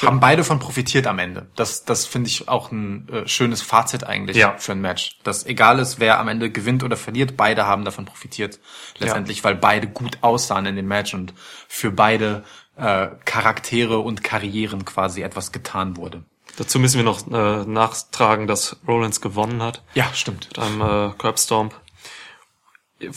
[0.01, 1.49] Haben beide von profitiert am Ende.
[1.55, 4.57] Das, das finde ich auch ein äh, schönes Fazit eigentlich Ja.
[4.57, 5.19] für ein Match.
[5.23, 8.59] Dass egal ist, wer am Ende gewinnt oder verliert, beide haben davon profitiert.
[8.99, 11.35] Letztendlich, weil beide gut aussahen in dem Match und
[11.69, 12.43] für beide
[12.77, 16.23] äh, Charaktere und Karrieren quasi etwas getan wurde.
[16.57, 20.49] Dazu müssen wir noch äh, nachtragen, dass Rollins gewonnen hat Ja, stimmt.
[20.49, 21.75] mit einem äh, Curbstomp.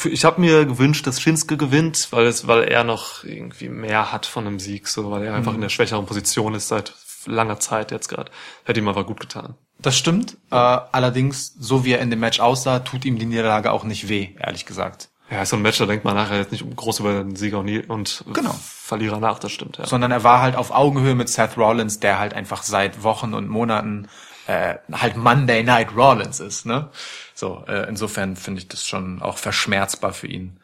[0.05, 4.25] Ich habe mir gewünscht, dass Shinsuke gewinnt, weil es, weil er noch irgendwie mehr hat
[4.25, 6.93] von einem Sieg, so weil er einfach in der schwächeren Position ist seit
[7.25, 8.31] langer Zeit jetzt gerade.
[8.63, 9.55] Hätte ihm aber gut getan.
[9.79, 10.37] Das stimmt.
[10.51, 14.09] Äh, allerdings, so wie er in dem Match aussah, tut ihm die Niederlage auch nicht
[14.09, 15.09] weh, ehrlich gesagt.
[15.29, 17.59] Ja, ist so ein Match, da denkt man nachher jetzt nicht groß über den Sieger
[17.59, 18.55] und Genau.
[18.61, 19.87] Verlierer nach, das stimmt, ja.
[19.87, 23.49] sondern er war halt auf Augenhöhe mit Seth Rollins, der halt einfach seit Wochen und
[23.49, 24.07] Monaten
[24.47, 26.89] äh, halt Monday Night Rollins ist, ne?
[27.33, 30.59] So, äh, insofern finde ich das schon auch verschmerzbar für ihn.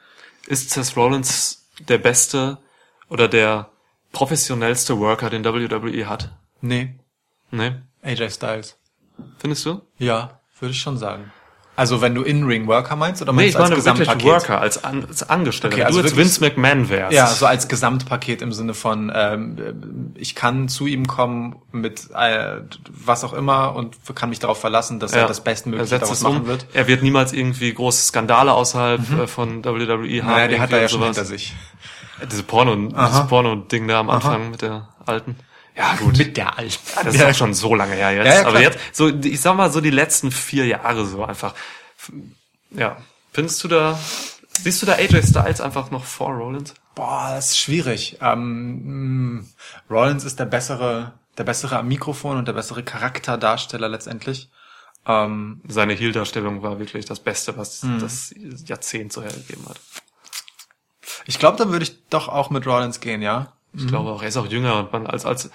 [0.47, 2.57] Ist Seth Rollins der beste
[3.09, 3.69] oder der
[4.11, 6.31] professionellste Worker, den WWE hat?
[6.61, 6.95] Nee,
[7.51, 7.73] Nee?
[8.01, 8.77] AJ Styles.
[9.37, 9.81] Findest du?
[9.97, 11.31] Ja, würde ich schon sagen.
[11.77, 14.25] Also wenn du In-Ring-Worker meinst oder Nee, meinst ich meine als wirklich Gesamtpaket?
[14.49, 15.75] Worker, als, An als Angestellter.
[15.77, 17.13] Okay, also du als wirklich- Vince McMahon wärst.
[17.13, 22.57] Ja, so als Gesamtpaket im Sinne von, ähm, ich kann zu ihm kommen mit äh,
[22.89, 26.47] was auch immer und kann mich darauf verlassen, dass er das Bestmögliche daraus machen um.
[26.47, 26.65] wird.
[26.73, 30.05] Er wird niemals irgendwie große Skandale außerhalb äh, von WWE haben.
[30.05, 30.25] Mhm.
[30.27, 31.15] Naja, der hat er ja schon sowas.
[31.15, 31.53] hinter sich.
[32.31, 35.35] Diese Porno, dieses Porno-Ding da am Anfang mit der alten.
[35.75, 36.17] Ja, gut.
[36.17, 36.77] Mit der Alten.
[36.95, 38.25] Ja, das ist auch schon so lange her jetzt.
[38.27, 38.47] Ja, ja.
[38.47, 41.53] Aber jetzt, so, ich sag mal, so die letzten vier Jahre so einfach.
[42.71, 42.97] Ja.
[43.31, 43.97] Findest du da,
[44.61, 46.73] siehst du da AJ Styles einfach noch vor Rollins?
[46.95, 48.17] Boah, das ist schwierig.
[48.21, 49.45] Ähm, mh,
[49.89, 54.49] Rollins ist der bessere, der bessere am Mikrofon und der bessere Charakterdarsteller letztendlich.
[55.07, 57.99] Ähm, Seine Heel-Darstellung war wirklich das Beste, was Mhm.
[57.99, 59.79] das Jahrzehnt so hergegeben hat.
[61.25, 63.53] ich glaube, da würde ich doch auch mit Rollins gehen, ja.
[63.73, 65.51] Ich glaube auch, er ist auch jünger und man als, als, und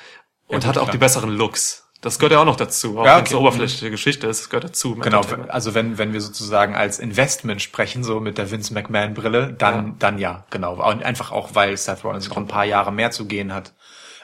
[0.49, 0.55] Mhm.
[0.55, 0.93] gut, hat auch klar.
[0.93, 1.83] die besseren Looks.
[2.03, 2.99] Das gehört ja auch noch dazu.
[3.01, 3.37] Auch Ja, wenn es okay.
[3.39, 4.95] eine oberflächliche Geschichte ist, das gehört dazu.
[4.97, 9.53] Genau, also wenn, wenn wir sozusagen als Investment sprechen, so mit der Vince McMahon Brille,
[9.55, 9.95] dann, Ja.
[9.99, 10.75] dann ja, genau.
[10.89, 13.73] Und einfach auch, weil Seth Rollins noch ein paar Jahre mehr zu gehen hat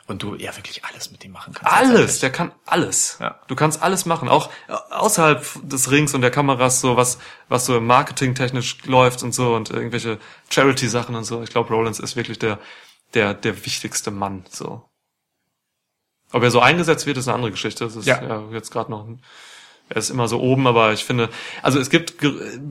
[0.07, 1.73] und du ja wirklich alles mit ihm machen kannst.
[1.75, 3.17] Alles, der kann alles.
[3.21, 3.41] Ja.
[3.49, 4.51] Du kannst alles machen, auch
[4.91, 9.55] außerhalb des Rings und der Kameras, so was, was so Marketing technisch läuft und so
[9.55, 10.19] und irgendwelche
[10.51, 11.43] Charity-Sachen und so.
[11.43, 12.59] Ich glaube, Rollins ist wirklich der,
[13.15, 14.89] der, der wichtigste Mann, so.
[16.33, 17.85] Ob er so eingesetzt wird, ist eine andere Geschichte.
[17.85, 18.23] Das ist Ja.
[18.23, 19.07] ja, jetzt gerade noch
[19.93, 21.29] er ist immer so oben, aber ich finde,
[21.61, 22.15] also es gibt,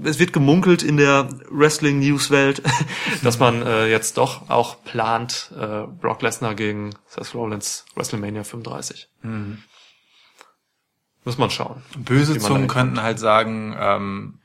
[0.04, 2.64] es wird gemunkelt in der Wrestling-News-Welt,
[3.24, 9.08] dass man äh, jetzt doch auch plant, äh, Brock Lesnar gegen Seth Rollins WrestleMania 35.
[11.24, 11.84] Muss man schauen.
[11.96, 14.40] Böse Zungen könnten halt sagen, ähm,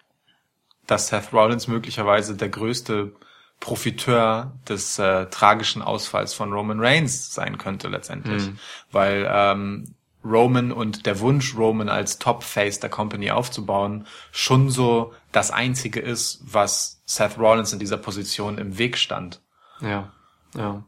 [0.86, 3.12] dass Seth Rollins möglicherweise der größte
[3.60, 8.44] Profiteur des äh, tragischen Ausfalls von Roman Reigns sein könnte letztendlich.
[8.92, 15.50] Weil ähm, Roman und der Wunsch, Roman als Top-Face der Company aufzubauen, schon so das
[15.50, 19.40] Einzige ist, was Seth Rollins in dieser Position im Weg stand.
[19.80, 20.12] Ja,
[20.56, 20.84] ja.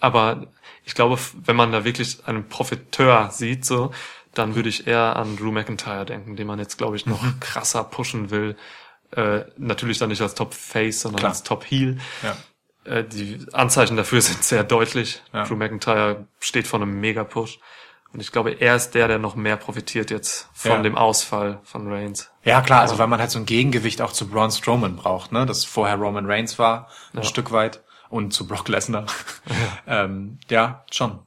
[0.00, 0.46] Aber
[0.84, 3.92] ich glaube, wenn man da wirklich einen Profiteur sieht, so,
[4.34, 7.84] dann würde ich eher an Drew McIntyre denken, den man jetzt, glaube ich, noch krasser
[7.84, 8.56] pushen will.
[9.12, 11.30] Äh, natürlich dann nicht als Top Face, sondern Klar.
[11.32, 11.98] als Top Heel.
[12.22, 12.36] Ja.
[12.92, 15.22] Äh, die Anzeichen dafür sind sehr deutlich.
[15.32, 15.44] Ja.
[15.44, 17.58] Drew McIntyre steht vor einem Mega-Push.
[18.12, 20.82] Und ich glaube, er ist der, der noch mehr profitiert jetzt von Ja.
[20.82, 22.30] dem Ausfall von Reigns.
[22.44, 25.44] Ja, klar, also weil man halt so ein Gegengewicht auch zu Braun Strowman braucht, ne?
[25.44, 27.82] Das vorher Roman Reigns war, ein Stück weit.
[28.08, 29.06] Und zu Brock Lesnar.
[29.86, 30.04] Ja.
[30.04, 31.18] ähm, ja, schon.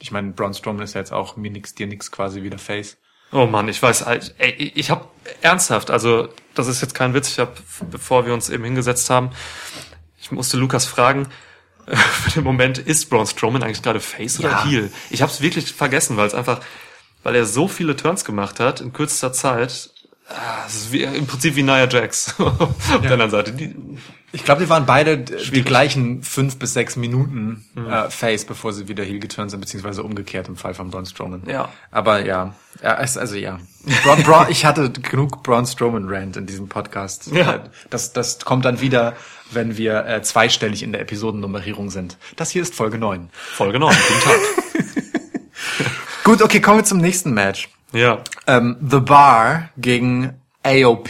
[0.00, 2.98] Ich meine, Braun Strowman ist ja jetzt auch mir nix, dir nix quasi wieder Face.
[3.32, 5.06] Oh Mann, ich weiß, ey, ich habe
[5.40, 7.52] ernsthaft, also das ist jetzt kein Witz, ich habe,
[7.90, 9.30] bevor wir uns eben hingesetzt haben,
[10.20, 11.28] ich musste Lukas fragen,
[11.86, 14.64] für den Moment, ist Braun Strowman eigentlich gerade Face oder Ja.
[14.64, 14.90] Heel?
[15.10, 16.60] Ich habe es wirklich vergessen, weil es einfach,
[17.22, 19.90] weil er so viele Turns gemacht hat in kürzester Zeit.
[20.28, 23.52] Ah, Es ist wie, im Prinzip wie Nia Jax auf der anderen Seite.
[23.52, 23.74] Die,
[24.32, 28.88] Ich glaube, die waren beide die gleichen fünf bis sechs Minuten äh, Face, bevor sie
[28.88, 31.42] wieder Heel geturnt sind, beziehungsweise umgekehrt im Fall von Braun Strowman.
[31.46, 31.68] Ja.
[31.92, 33.60] Aber ja, ja also ja.
[34.02, 37.28] Braun, Braun, ich hatte genug Braun Strowman Rant in diesem Podcast.
[37.32, 37.64] Ja.
[37.90, 39.14] Das, das kommt dann wieder,
[39.52, 42.18] wenn wir äh, zweistellig in der Episodennummerierung sind.
[42.34, 43.30] Das hier ist Folge 9.
[43.32, 44.40] Folge 9, guten Tag.
[46.24, 47.68] Gut, okay, kommen wir zum nächsten Match.
[47.96, 48.22] Ja.
[48.46, 51.08] Ähm, The Bar gegen AOP.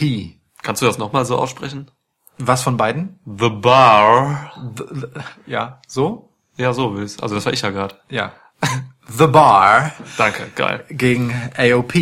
[0.62, 1.90] Kannst du das nochmal so aussprechen?
[2.38, 3.18] Was von beiden?
[3.24, 4.52] The Bar.
[4.76, 5.06] The, the,
[5.46, 6.32] ja, so?
[6.56, 7.22] Ja, so willst.
[7.22, 7.96] Also das war ich ja gerade.
[8.08, 8.32] Ja.
[9.08, 10.84] The Bar Danke, geil.
[10.88, 11.94] gegen AOP.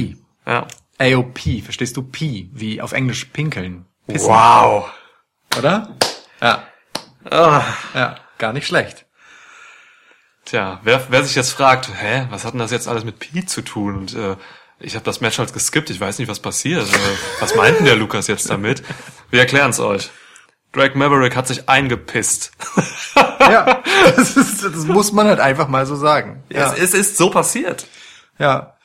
[0.47, 0.67] Ja.
[0.99, 2.03] AOP, verstehst du?
[2.03, 3.87] P, wie auf Englisch pinkeln.
[4.07, 4.91] Pissen, Wow.
[5.59, 5.97] Oder?
[6.43, 6.63] Ja.
[7.31, 7.63] Ah.
[7.95, 9.07] Ja, gar nicht schlecht.
[10.45, 13.47] Tja, wer, wer sich jetzt fragt, hä, was hat denn das jetzt alles mit Pete
[13.47, 13.97] zu tun?
[13.97, 14.37] Und äh,
[14.81, 16.87] ich habe das Match halt geskippt, ich weiß nicht, was passiert.
[16.87, 16.97] Äh,
[17.41, 18.83] was meint denn der Lukas jetzt damit?
[19.31, 20.11] Wir erklären's euch.
[20.73, 22.53] Drake Maverick hat sich eingepisst.
[23.41, 23.83] Ja,
[24.17, 26.43] das, ist, das muss man halt einfach mal so sagen.
[26.49, 26.73] Ja.
[26.73, 27.87] Es, es ist so passiert.
[28.39, 28.79] Ja.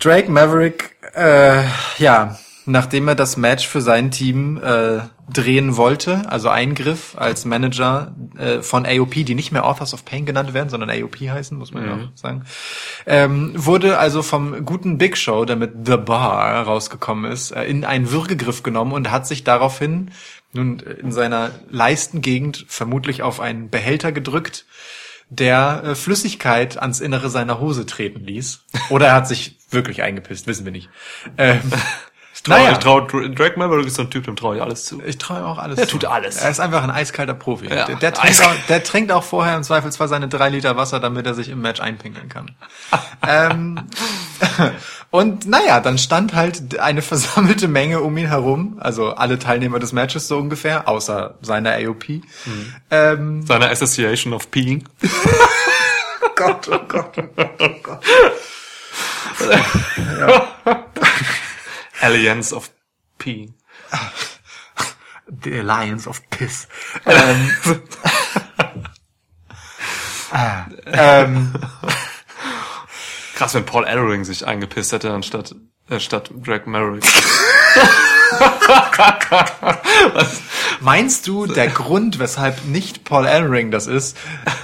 [0.00, 1.62] Drake Maverick, äh,
[1.98, 2.36] ja,
[2.66, 5.00] nachdem er das Match für sein Team äh,
[5.32, 10.26] drehen wollte, also Eingriff als Manager äh, von AOP, die nicht mehr Authors of Pain
[10.26, 12.44] genannt werden, sondern AOP heißen, muss man ja auch sagen,
[13.06, 17.84] ähm, wurde also vom guten Big Show, der mit The Bar rausgekommen ist, äh, in
[17.84, 20.10] einen Würgegriff genommen und hat sich daraufhin
[20.52, 24.66] nun in seiner Leistengegend vermutlich auf einen Behälter gedrückt,
[25.28, 28.64] der äh, Flüssigkeit ans Innere seiner Hose treten ließ.
[28.90, 30.88] Oder er hat sich wirklich eingepisst, wissen wir nicht.
[31.36, 31.60] Ähm,
[32.46, 35.02] Trau, naja, ich trau, Drake Maverick ist so ein Typ, dem traue ich alles zu.
[35.04, 35.80] ich traue ihm auch alles.
[35.80, 35.98] Er zu.
[35.98, 36.36] tut alles.
[36.36, 37.66] Er ist einfach ein eiskalter Profi.
[37.66, 38.60] Ja, der, der, trinkt eiskalt.
[38.60, 41.60] auch, der trinkt auch vorher im Zweifelsfall seine drei Liter Wasser, damit er sich im
[41.60, 42.52] Match einpinkeln kann.
[43.28, 43.80] ähm,
[45.10, 49.92] und naja, dann stand halt eine versammelte Menge um ihn herum, also alle Teilnehmer des
[49.92, 52.08] Matches so ungefähr, außer seiner AOP.
[52.08, 52.22] Mhm.
[52.92, 54.84] Ähm, Seine Association of Peeing.
[56.36, 58.00] Gott, oh Gott, oh Gott, oh Gott.
[62.00, 62.70] Alliance of
[63.18, 63.54] Peeing.
[65.28, 66.68] The Alliance of Piss.
[67.04, 67.50] ähm,
[70.30, 71.52] ah, ähm,
[73.34, 75.54] Krass, wenn Paul Ellering sich eingepisst hätte anstatt
[75.90, 77.04] äh, statt Drake Maverick.
[80.80, 84.16] Meinst du, der Grund, weshalb nicht Paul Ellering das ist,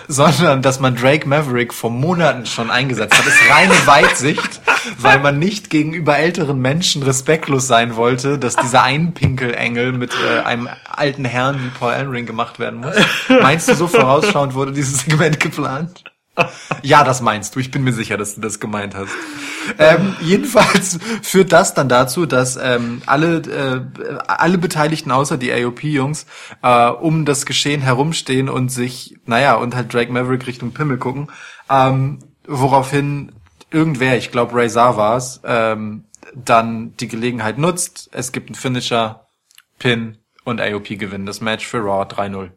[0.08, 4.60] sondern dass man Drake Maverick vor Monaten schon eingesetzt hat, ist reine Weitsicht,
[4.98, 10.68] weil man nicht gegenüber älteren Menschen respektlos sein wollte, dass dieser Einpinkelengel mit äh, einem
[10.90, 12.94] alten Herrn wie Paul Ellering gemacht werden muss?
[13.28, 16.04] Meinst du, so vorausschauend wurde dieses Segment geplant?
[16.82, 17.60] Ja, das meinst du.
[17.60, 19.12] Ich bin mir sicher, dass du das gemeint hast.
[19.78, 26.26] Ähm, jedenfalls führt das dann dazu, dass ähm, alle äh, alle Beteiligten außer die AOP-Jungs
[26.62, 31.30] äh, um das Geschehen herumstehen und sich, naja, und halt Drake Maverick Richtung Pimmel gucken.
[31.70, 33.32] Ähm, woraufhin
[33.70, 38.08] irgendwer, ich glaube Ray war's, ähm, dann die Gelegenheit nutzt.
[38.12, 39.26] Es gibt einen Finisher,
[39.78, 42.50] Pin und AOP gewinnen das Match für Raw 3-0.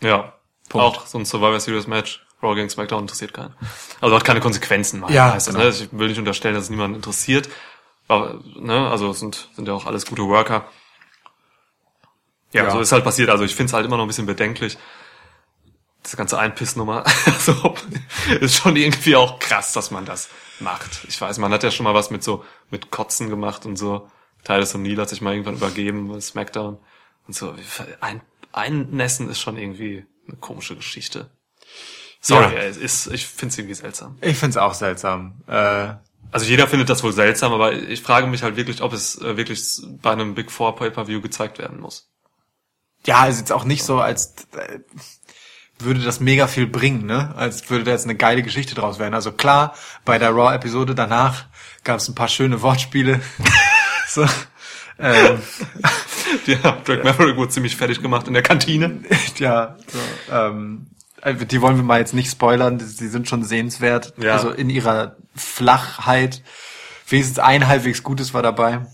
[0.00, 0.32] Ja.
[0.68, 0.86] Punkt.
[0.86, 2.24] Auch so ein Survivor Series Match.
[2.42, 3.54] Raw gegen SmackDown interessiert keinen.
[4.00, 5.04] Also hat keine Konsequenzen.
[5.08, 5.66] Ja, heißt das, genau.
[5.66, 5.70] ne?
[5.70, 7.48] Ich will nicht unterstellen, dass es niemanden interessiert.
[8.06, 10.68] Aber, ne, also es sind, sind ja auch alles gute Worker.
[12.52, 12.70] Ja, Ja.
[12.70, 13.28] so ist halt passiert.
[13.28, 14.78] Also ich finde es halt immer noch ein bisschen bedenklich.
[16.02, 17.04] Das ganze Einpissnummer.
[17.26, 17.74] Also
[18.40, 20.28] ist schon irgendwie auch krass, dass man das
[20.60, 21.04] macht.
[21.08, 24.08] Ich weiß, man hat ja schon mal was mit so mit Kotzen gemacht und so.
[24.44, 26.78] Titus O'Neill hat sich mal irgendwann übergeben bei SmackDown
[27.26, 27.54] und so.
[28.00, 28.22] Ein,
[28.52, 31.30] einnässen ist schon irgendwie eine komische Geschichte.
[32.20, 32.62] Sorry, Ja.
[32.62, 34.18] es ist, ich finde es irgendwie seltsam.
[34.20, 35.34] Ich find's auch seltsam.
[35.46, 35.88] Äh,
[36.30, 39.36] Also jeder findet das wohl seltsam, aber ich frage mich halt wirklich, ob es äh,
[39.36, 39.62] wirklich
[40.02, 42.08] bei einem Big Four Pay-Per-View gezeigt werden muss.
[43.06, 44.80] ja, ist jetzt auch nicht so, als äh,
[45.78, 47.32] würde das mega viel bringen, ne?
[47.36, 49.14] Als würde da jetzt eine geile Geschichte draus werden.
[49.14, 51.44] Also klar, bei der Raw-Episode danach
[51.84, 53.20] gab es ein paar schöne Wortspiele.
[54.08, 54.26] so,
[54.98, 55.40] ähm,
[56.46, 59.02] Ja, Drake Maverick wurde ziemlich fertig gemacht in der Kantine.
[59.38, 60.88] ja, so, ähm,
[61.24, 64.14] die wollen wir mal jetzt nicht spoilern, die, sind schon sehenswert.
[64.18, 64.32] Ja.
[64.34, 66.42] Also in ihrer Flachheit.
[67.08, 68.86] Wenigstens ein halbwegs Gutes war dabei.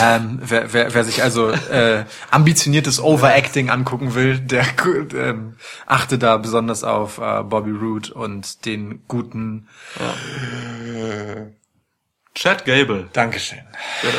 [0.00, 4.64] ähm, wer, wer, wer sich also äh, ambitioniertes Overacting angucken will, der
[5.14, 9.68] ähm, achte da besonders auf äh, Bobby Roode und den guten
[12.34, 13.08] Chad Gable.
[13.12, 13.60] Dankeschön.
[14.00, 14.18] Bitte.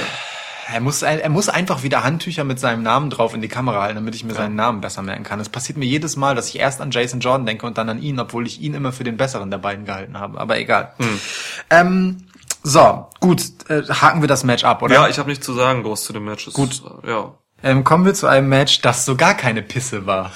[0.74, 3.96] Er muss, er muss einfach wieder Handtücher mit seinem Namen drauf in die Kamera halten,
[3.96, 5.40] damit ich mir seinen Namen besser merken kann.
[5.40, 8.02] Es passiert mir jedes Mal, dass ich erst an Jason Jordan denke und dann an
[8.02, 10.40] ihn, obwohl ich ihn immer für den besseren der beiden gehalten habe.
[10.40, 10.94] Aber egal.
[11.70, 12.26] Ähm,
[12.64, 14.96] so, gut, äh, haken wir das Match ab, oder?
[14.96, 16.52] Ja, ich habe nichts zu sagen groß zu dem Match.
[16.54, 16.82] Gut.
[17.04, 17.34] äh, Ja.
[17.64, 20.32] Ähm, kommen wir zu einem Match, das so gar keine Pisse war.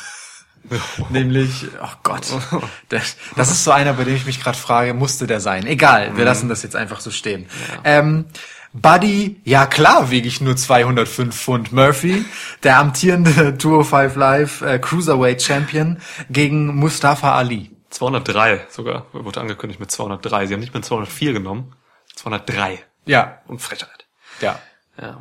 [1.10, 2.24] Nämlich, oh Gott,
[2.90, 5.66] das, das ist so einer, bei dem ich mich gerade frage, musste der sein?
[5.66, 7.48] Egal, wir lassen das jetzt einfach so stehen.
[7.84, 8.26] Ähm,
[8.74, 11.72] Buddy, ja klar, wiege ich nur 205 Pfund.
[11.72, 12.24] Murphy,
[12.64, 17.72] der amtierende 205 Live äh, Cruiserweight Champion gegen Mustafa Ali.
[17.90, 19.08] 203 sogar.
[19.12, 20.46] Wurde angekündigt mit 203.
[20.48, 21.76] Sie haben nicht mit 204 genommen.
[22.16, 22.80] 203.
[23.06, 24.06] Ja, Und Frechheit.
[24.42, 24.60] ja.
[25.02, 25.20] Ja.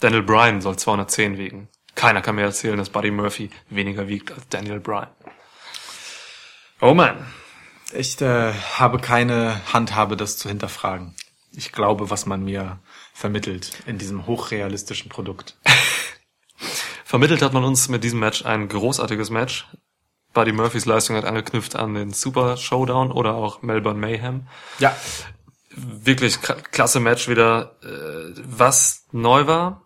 [0.00, 1.68] Daniel Bryan soll 210 wiegen.
[1.94, 5.08] Keiner kann mir erzählen, dass Buddy Murphy weniger wiegt als Daniel Bryan.
[6.80, 7.26] Oh man.
[7.92, 11.14] Ich äh, habe keine Handhabe, das zu hinterfragen.
[11.56, 12.78] Ich glaube, was man mir
[13.12, 15.56] vermittelt in diesem hochrealistischen Produkt.
[17.04, 19.66] Vermittelt hat man uns mit diesem Match ein großartiges Match.
[20.32, 24.48] Buddy Murphys Leistung hat angeknüpft an den Super Showdown oder auch Melbourne Mayhem.
[24.78, 24.96] Ja,
[25.76, 27.76] Wirklich klasse Match wieder.
[27.82, 29.82] Äh, Was neu war,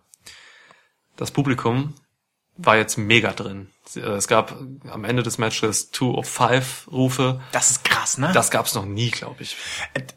[1.16, 1.94] das Publikum
[2.58, 3.70] war jetzt mega drin.
[3.94, 4.58] Äh, Es gab
[4.90, 7.40] am Ende des Matches Two of Five Rufe.
[7.52, 8.32] das ist krass, ne?
[8.32, 9.56] Das gab's noch nie, glaube ich.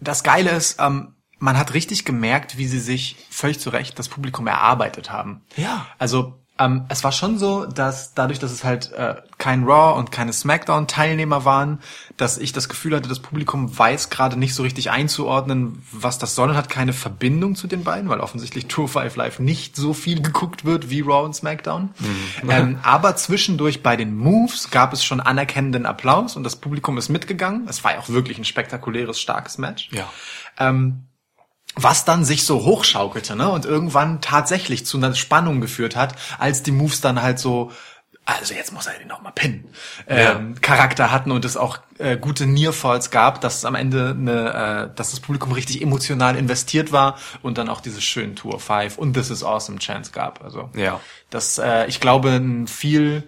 [0.02, 4.08] Das Geile ist, ähm, man hat richtig gemerkt, wie sie sich völlig zu Recht das
[4.08, 5.42] Publikum erarbeitet haben.
[5.58, 5.88] Ja.
[5.98, 10.12] Also ähm, es war schon so, dass dadurch, dass es halt äh, kein Raw und
[10.12, 11.80] keine SmackDown-Teilnehmer waren,
[12.16, 16.36] dass ich das Gefühl hatte, das Publikum weiß gerade nicht so richtig einzuordnen, was das
[16.36, 19.94] soll und hat keine Verbindung zu den beiden, weil offensichtlich True Five Live nicht so
[19.94, 21.90] viel geguckt wird wie Raw und SmackDown.
[22.48, 27.10] Ähm, aber zwischendurch bei den Moves gab es schon anerkennenden Applaus und das Publikum ist
[27.10, 27.68] mitgegangen.
[27.68, 29.90] Es war ja auch wirklich ein spektakuläres, starkes Match.
[29.92, 30.08] Ja.
[30.60, 31.06] Ähm,
[31.76, 33.50] was dann sich so hochschaukelte, ne?
[33.50, 37.72] Und irgendwann tatsächlich zu einer Spannung geführt hat, als die Moves dann halt so,
[38.26, 39.66] also jetzt muss er den noch mal pinnen,
[40.08, 44.90] ähm, Charakter hatten und es auch äh, gute Nearfalls gab, dass es am Ende eine,
[44.92, 48.64] äh, dass das Publikum richtig emotional investiert war und dann auch diese schönen Tour of
[48.64, 50.44] Five und This is Awesome Chance gab.
[50.44, 51.00] Also Ja.
[51.30, 53.28] das, äh, ich glaube, ein viel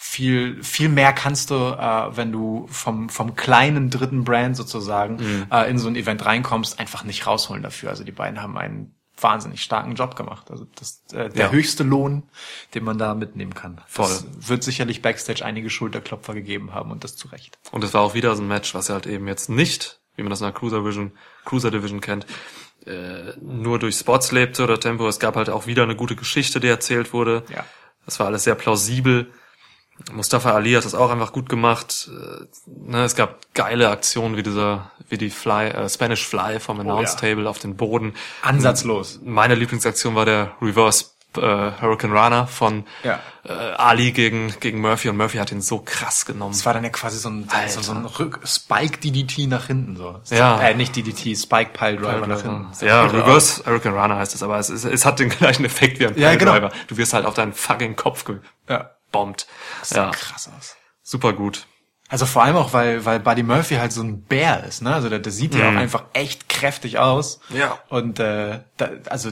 [0.00, 5.68] viel viel mehr kannst du, äh, wenn du vom vom kleinen dritten Brand sozusagen äh,
[5.68, 7.90] in so ein Event reinkommst, einfach nicht rausholen dafür.
[7.90, 10.52] Also die beiden haben einen wahnsinnig starken Job gemacht.
[10.52, 11.50] Also das äh, der Ja.
[11.50, 12.22] höchste Lohn,
[12.76, 13.80] den man da mitnehmen kann.
[13.88, 14.06] Voll.
[14.06, 17.58] Das wird sicherlich backstage einige Schulterklopfer gegeben haben und das zu Recht.
[17.72, 20.30] Und es war auch wieder so ein Match, was halt eben jetzt nicht, wie man
[20.30, 21.10] das in der Cruiser Vision,
[21.44, 22.24] Cruiser Division kennt,
[22.86, 25.08] äh, nur durch Spots lebte oder Tempo.
[25.08, 27.42] Es gab halt auch wieder eine gute Geschichte, die erzählt wurde.
[27.52, 27.64] Ja.
[28.06, 29.32] Das war alles sehr plausibel.
[30.12, 32.08] Mustafa Ali hat das auch einfach gut gemacht.
[32.10, 36.80] Äh, ne, es gab geile Aktionen wie dieser, wie die Fly, äh, Spanish Fly vom
[36.80, 37.30] Announce Oh ja.
[37.34, 38.14] Table auf den Boden.
[38.42, 39.20] Ansatzlos.
[39.24, 41.06] Meine Lieblingsaktion war der Reverse
[41.36, 43.20] äh, Hurricane Runner von Ja.
[43.44, 46.52] äh, Ali gegen, gegen Murphy und Murphy hat ihn so krass genommen.
[46.52, 47.82] Es war dann ja quasi so ein, Alter.
[47.82, 50.20] so, ein Rück Spike DDT nach hinten so.
[50.30, 50.58] Ja.
[50.60, 52.68] Äh, nicht DDT, Spike Pile Driver nach hinten.
[52.80, 56.06] Ja, Reverse Hurricane Runner heißt es, aber es, ist, es hat den gleichen Effekt wie
[56.06, 56.52] ein Ja, genau.
[56.52, 56.72] Piledriver.
[56.86, 58.24] Du wirst halt auf deinen fucking Kopf
[58.68, 58.92] Ja.
[59.18, 59.46] Gebombt.
[59.80, 60.76] Das sah Ja, krass aus.
[61.02, 61.66] super gut.
[62.10, 64.94] Also vor allem auch, weil, weil Buddy Murphy halt so ein Bär ist, ne?
[64.94, 67.40] Also der, der sieht ja auch einfach echt kräftig aus.
[67.50, 67.78] Ja.
[67.90, 69.30] Und äh, da, also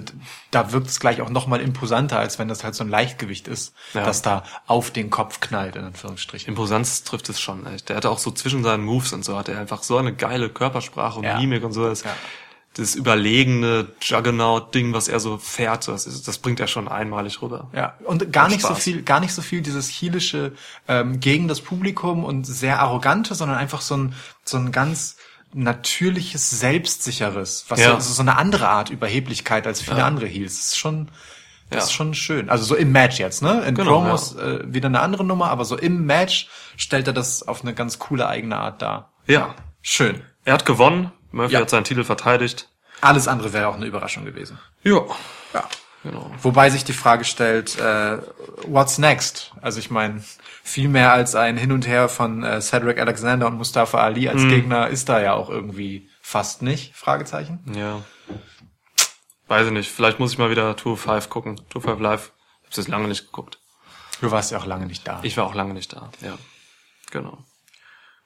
[0.51, 3.73] da wirkt es gleich auch nochmal imposanter, als wenn das halt so ein Leichtgewicht ist,
[3.95, 4.05] Ja.
[4.05, 6.49] das da auf den Kopf knallt, in Anführungsstrichen.
[6.51, 7.67] Imposanz trifft es schon.
[7.67, 7.89] Echt.
[7.89, 10.51] Der hatte auch so zwischen seinen Moves und so, hat er einfach so eine geile
[10.51, 11.39] Körpersprache und Ja.
[11.39, 11.89] Mimik und so.
[11.89, 12.15] Das, Ja.
[12.77, 17.69] Das überlegene Juggernaut-Ding, was er so fährt, das, ist, das bringt er schon einmalig rüber.
[17.73, 18.83] Ja, und gar nicht so Spaß.
[18.83, 20.53] viel, gar nicht so viel dieses hielische
[20.87, 25.17] ähm, gegen das Publikum und sehr arrogante, sondern einfach so ein so ein ganz
[25.55, 27.99] natürliches, selbstsicheres, was Ja.
[28.01, 30.07] so, so eine andere Art Überheblichkeit als viele Ja.
[30.07, 30.57] andere Heels.
[30.57, 31.09] Das ist schon,
[31.71, 31.85] das Ja.
[31.85, 32.51] ist schon schön.
[32.51, 33.65] Also so im Match jetzt, ne?
[33.67, 37.43] In Genau, Promos äh, wieder eine andere Nummer, aber so im Match stellt er das
[37.47, 39.13] auf eine ganz coole eigene Art dar.
[39.27, 39.55] Ja.
[39.83, 40.23] Schön.
[40.45, 41.61] Er hat gewonnen, Murphy Ja.
[41.61, 42.69] hat seinen Titel verteidigt.
[43.01, 44.59] Alles andere wäre auch eine Überraschung gewesen.
[44.83, 45.03] Ja.
[45.55, 45.69] Ja.
[46.03, 46.31] Genau.
[46.41, 48.19] Wobei sich die Frage stellt, äh,
[48.67, 49.53] what's next?
[49.61, 50.23] Also ich meine,
[50.63, 54.43] viel mehr als ein Hin und Her von äh, Cedric Alexander und Mustafa Ali als
[54.43, 56.95] Gegner ist da ja auch irgendwie fast nicht.
[56.95, 57.59] Fragezeichen.
[57.75, 58.03] Ja.
[59.49, 59.91] Weiß ich nicht.
[59.91, 61.61] Vielleicht muss ich mal wieder Tour 5 gucken.
[61.71, 62.33] Tour 5 Live.
[62.63, 63.59] Ich hab's jetzt lange nicht geguckt.
[64.21, 65.19] Du warst ja auch lange nicht da.
[65.23, 66.11] Ich war auch lange nicht da.
[66.21, 66.39] Ja.
[67.11, 67.39] Genau.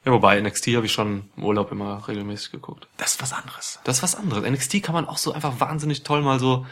[0.04, 2.88] Ja, wobei NXT habe ich schon im Urlaub immer regelmäßig geguckt.
[2.96, 3.80] das ist was anderes.
[3.84, 4.44] Das ist was anderes.
[4.48, 6.66] NXT kann man auch so einfach wahnsinnig toll mal so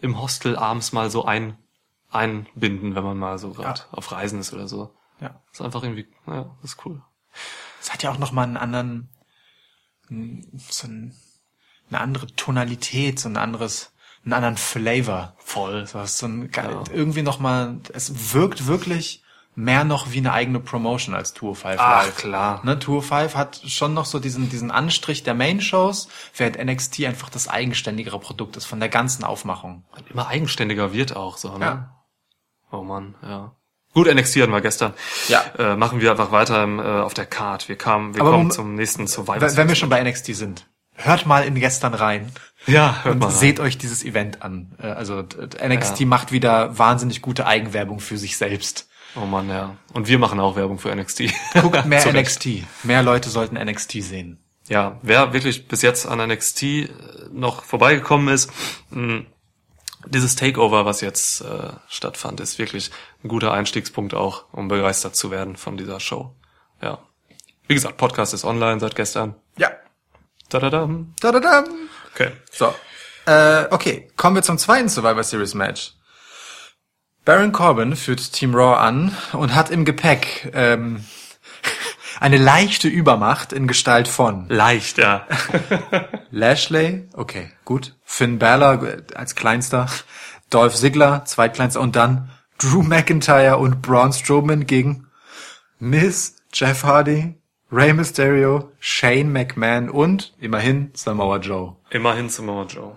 [0.00, 1.56] im Hostel abends mal so ein,
[2.10, 3.86] einbinden, wenn man mal so gerade Ja.
[3.90, 4.94] auf Reisen ist oder so.
[5.20, 5.42] Ja.
[5.52, 7.02] ist einfach irgendwie, ja, das ist cool.
[7.80, 9.08] Es hat ja auch noch mal einen anderen,
[10.70, 11.14] so ein,
[11.90, 13.92] eine andere Tonalität, so ein anderes,
[14.24, 15.34] einen anderen Flavor.
[15.38, 15.86] Voll.
[15.86, 16.84] So, so ein, Ja.
[16.92, 19.22] irgendwie noch mal, es wirkt wirklich
[19.58, 22.16] mehr noch wie eine eigene Promotion als Tour 5 Ach, Live.
[22.16, 22.60] klar.
[22.64, 27.28] Ne, Tour 5 hat schon noch so diesen, diesen Anstrich der Main-Shows, während NXT einfach
[27.28, 29.84] das eigenständigere Produkt ist von der ganzen Aufmachung.
[29.96, 31.64] Und immer eigenständiger wird auch so, ne?
[31.64, 31.94] Ja.
[32.70, 33.52] Oh Mann, ja.
[33.94, 34.92] Gut, NXT hatten wir gestern.
[35.28, 35.42] Ja.
[35.58, 37.68] Äh, machen wir einfach weiter im, äh, auf der Card.
[37.68, 40.66] Wir kamen, wir Aber kommen zum nächsten Survivor Wenn, wenn wir schon bei NXT sind,
[40.94, 42.30] hört mal in gestern rein.
[42.66, 43.26] Ja, hört und mal.
[43.26, 43.34] rein.
[43.34, 44.74] seht euch dieses Event an.
[44.80, 46.06] Äh, Also NXT Ja.
[46.06, 48.87] macht wieder wahnsinnig gute Eigenwerbung für sich selbst.
[49.16, 49.76] Oh Mann, ja.
[49.94, 51.24] Und wir machen auch Werbung für NXT.
[51.60, 52.06] Guckt mehr.
[52.12, 52.48] NXT.
[52.84, 54.38] Mehr Leute sollten NXT sehen.
[54.68, 56.88] Ja, wer wirklich bis jetzt an NXT äh,
[57.32, 58.50] noch vorbeigekommen ist,
[58.90, 59.22] mh,
[60.06, 62.90] dieses Takeover, was jetzt äh, stattfand, ist wirklich
[63.24, 66.34] ein guter Einstiegspunkt auch, um begeistert zu werden von dieser Show.
[66.80, 66.98] Ja.
[67.66, 69.34] Wie gesagt, Podcast ist online seit gestern.
[69.56, 69.70] Ja.
[70.48, 71.14] Tadadam.
[71.20, 71.64] Tadadam.
[72.14, 72.32] Okay.
[72.50, 72.74] So.
[73.26, 75.94] Äh, okay, kommen wir zum zweiten Survivor Series Match.
[77.28, 81.04] Baron Corbin führt Team Raw an und hat im Gepäck ähm,
[82.20, 85.26] eine leichte Übermacht in Gestalt von Leicht, ja.
[86.30, 89.90] Lashley, okay, gut, Finn Balor äh, als kleinster,
[90.48, 95.08] Dolph Ziggler, zweitkleinster und dann Drew McIntyre und Braun Strowman gegen
[95.78, 97.34] Miz, Jeff Hardy,
[97.70, 101.76] Rey Mysterio, Shane McMahon und immerhin Samoa Joe.
[101.90, 102.96] Immerhin Samoa Joe.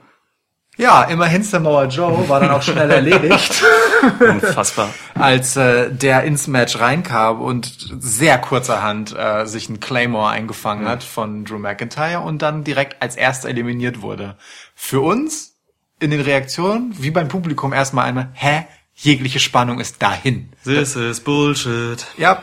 [0.82, 3.64] Ja, immerhin Samoa Joe war dann auch schnell erledigt,
[4.20, 4.90] Unfassbar.
[5.14, 11.04] als äh, der ins Match reinkam und sehr kurzerhand äh, sich ein Claymore eingefangen hat
[11.04, 14.38] von Drew McIntyre und dann direkt als erster eliminiert wurde.
[14.74, 15.54] Für uns
[16.00, 18.66] in den Reaktionen, wie beim Publikum erstmal einmal, hä?
[18.96, 20.52] Jegliche Spannung ist dahin.
[20.64, 22.08] This is Bullshit.
[22.18, 22.42] Ja.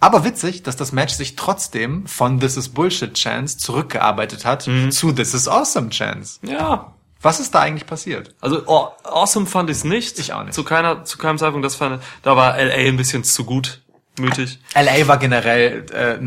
[0.00, 5.12] Aber witzig, dass das Match sich trotzdem von This is Bullshit Chance zurückgearbeitet hat zu
[5.12, 6.38] This is Awesome Chance.
[6.42, 6.92] Ja.
[7.22, 8.34] Was ist da eigentlich passiert?
[8.40, 10.18] Also oh, awesome fand ich nicht.
[10.18, 10.54] Ich auch nicht.
[10.54, 11.64] Zu keiner, zu keinem Zeitpunkt.
[11.64, 14.58] Das fand, da war LA ein bisschen zu gutmütig.
[14.74, 16.18] LA war generell äh,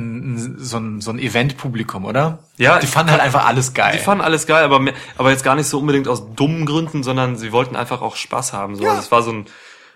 [0.57, 2.39] so ein, so ein Event-Publikum, oder?
[2.57, 3.97] Ja, Die fanden halt einfach alles geil.
[3.97, 7.03] Die fanden alles geil, aber mehr, aber jetzt gar nicht so unbedingt aus dummen Gründen,
[7.03, 8.77] sondern sie wollten einfach auch Spaß haben.
[8.77, 8.83] So.
[8.83, 8.91] Ja.
[8.91, 9.45] Also es war so ein,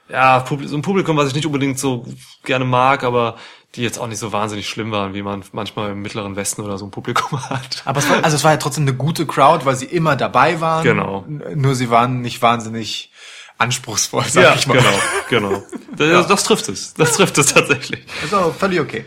[0.09, 2.05] ja, so ein Publikum, was ich nicht unbedingt so
[2.43, 3.37] gerne mag, aber
[3.75, 6.77] die jetzt auch nicht so wahnsinnig schlimm waren, wie man manchmal im Mittleren Westen oder
[6.77, 7.83] so ein Publikum hat.
[7.85, 10.59] Aber es war, also es war ja trotzdem eine gute Crowd, weil sie immer dabei
[10.61, 10.83] waren.
[10.83, 11.25] Genau.
[11.27, 13.11] Nur sie waren nicht wahnsinnig
[13.57, 14.77] anspruchsvoll, sag ja, ich mal.
[14.77, 15.63] genau, genau.
[15.97, 16.93] Das, das trifft es.
[16.93, 18.05] Das trifft es tatsächlich.
[18.23, 19.05] Also völlig okay.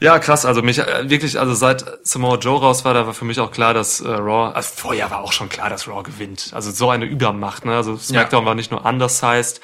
[0.00, 0.44] Ja, krass.
[0.44, 3.50] Also mich äh, wirklich, also seit Samoa Joe raus war, da war für mich auch
[3.50, 6.50] klar, dass äh, Raw, also vorher war auch schon klar, dass Raw gewinnt.
[6.52, 7.64] Also so eine Übermacht.
[7.64, 7.74] Ne?
[7.74, 9.60] Also SmackDown war nicht nur undersized,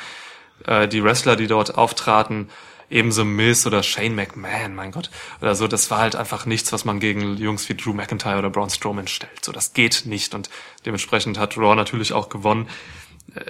[0.67, 2.51] äh, die Wrestler, die dort auftraten,
[2.91, 6.85] ebenso Miz oder Shane McMahon, mein Gott, oder so, das war halt einfach nichts, was
[6.85, 9.45] man gegen Jungs wie Drew McIntyre oder Braun Strowman stellt.
[9.45, 10.51] So, das geht nicht und
[10.85, 12.69] dementsprechend hat Raw natürlich auch gewonnen.
[13.35, 13.43] Äh,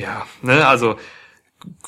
[0.00, 0.96] ja, ne, also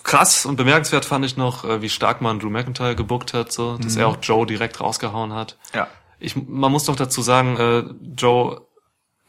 [0.03, 3.77] krass und bemerkenswert fand ich noch, äh, wie stark man Drew McIntyre gebuckt hat, so,
[3.79, 5.57] dass er auch Joe direkt rausgehauen hat.
[5.75, 5.89] Ja.
[6.21, 7.85] Ich, man muss doch dazu sagen, äh,
[8.17, 8.63] Joe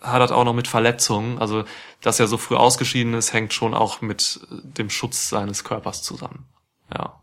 [0.02, 1.40] hadert auch noch mit Verletzungen.
[1.40, 1.66] Also,
[2.02, 6.04] dass er so früh ausgeschieden ist, hängt schon auch mit äh, dem Schutz seines Körpers
[6.04, 6.46] zusammen.
[6.94, 7.22] Ja.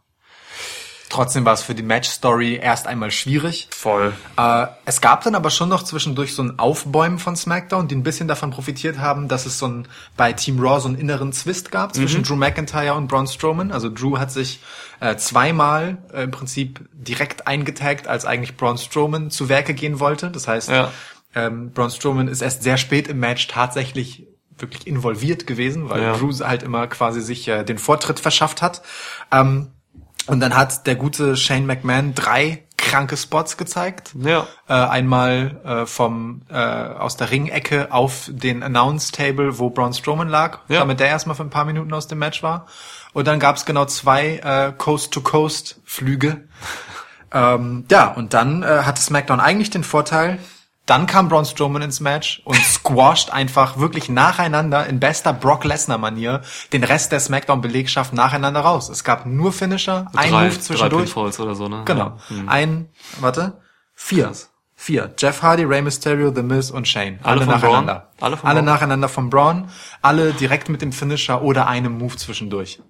[1.12, 3.68] Trotzdem war es für die Match-Story erst einmal schwierig.
[3.70, 4.14] Voll.
[4.38, 8.02] Äh, es gab dann aber schon noch zwischendurch so ein Aufbäumen von SmackDown, die ein
[8.02, 11.70] bisschen davon profitiert haben, dass es so ein bei Team Raw so einen inneren Zwist
[11.70, 13.72] gab zwischen Drew McIntyre und Braun Strowman.
[13.72, 14.60] Also Drew hat sich
[15.00, 20.30] äh, zweimal äh, im Prinzip direkt eingetaggt, als eigentlich Braun Strowman zu Werke gehen wollte.
[20.30, 20.90] Das heißt, Ja.
[21.34, 26.16] Ähm, Braun Strowman ist erst sehr spät im Match tatsächlich wirklich involviert gewesen, weil Ja.
[26.16, 28.80] Drew halt immer quasi sich äh, den Vortritt verschafft hat.
[29.30, 29.72] Ähm,
[30.26, 34.12] und dann hat der gute Shane McMahon drei kranke Spots gezeigt.
[34.18, 34.46] Ja.
[34.68, 40.28] Äh, einmal äh, vom äh, aus der Ringecke auf den Announce Table, wo Braun Strowman
[40.28, 40.80] lag, Ja.
[40.80, 42.66] damit der erstmal für ein paar Minuten aus dem Match war.
[43.12, 46.44] Und dann gab's genau zwei äh, Coast-to-Coast-Flüge.
[47.32, 50.38] ähm, ja, und dann äh, hatte SmackDown eigentlich den Vorteil.
[50.92, 56.42] Dann kam Braun Strowman ins Match und squasht einfach wirklich nacheinander in bester Brock Lesnar-Manier
[56.74, 58.90] den Rest der SmackDown-Belegschaft nacheinander raus.
[58.90, 61.04] Es gab nur Finisher, ein drei, Move drei zwischendurch.
[61.04, 61.80] Pinfalls oder so, ne?
[61.86, 62.18] Genau.
[62.28, 62.36] Ja.
[62.36, 62.48] Hm.
[62.50, 62.88] Ein,
[63.20, 63.62] warte,
[63.94, 64.26] vier.
[64.26, 64.50] Krass.
[64.74, 65.14] Vier.
[65.16, 67.20] Jeff Hardy, Rey Mysterio, The Miz und Shane.
[67.22, 68.10] Alle Alle, nacheinander.
[68.18, 68.34] Braun?
[68.34, 68.64] Alle Alle Braun?
[68.66, 69.70] nacheinander von Braun.
[70.02, 72.82] Alle direkt mit dem Finisher oder einem Move zwischendurch.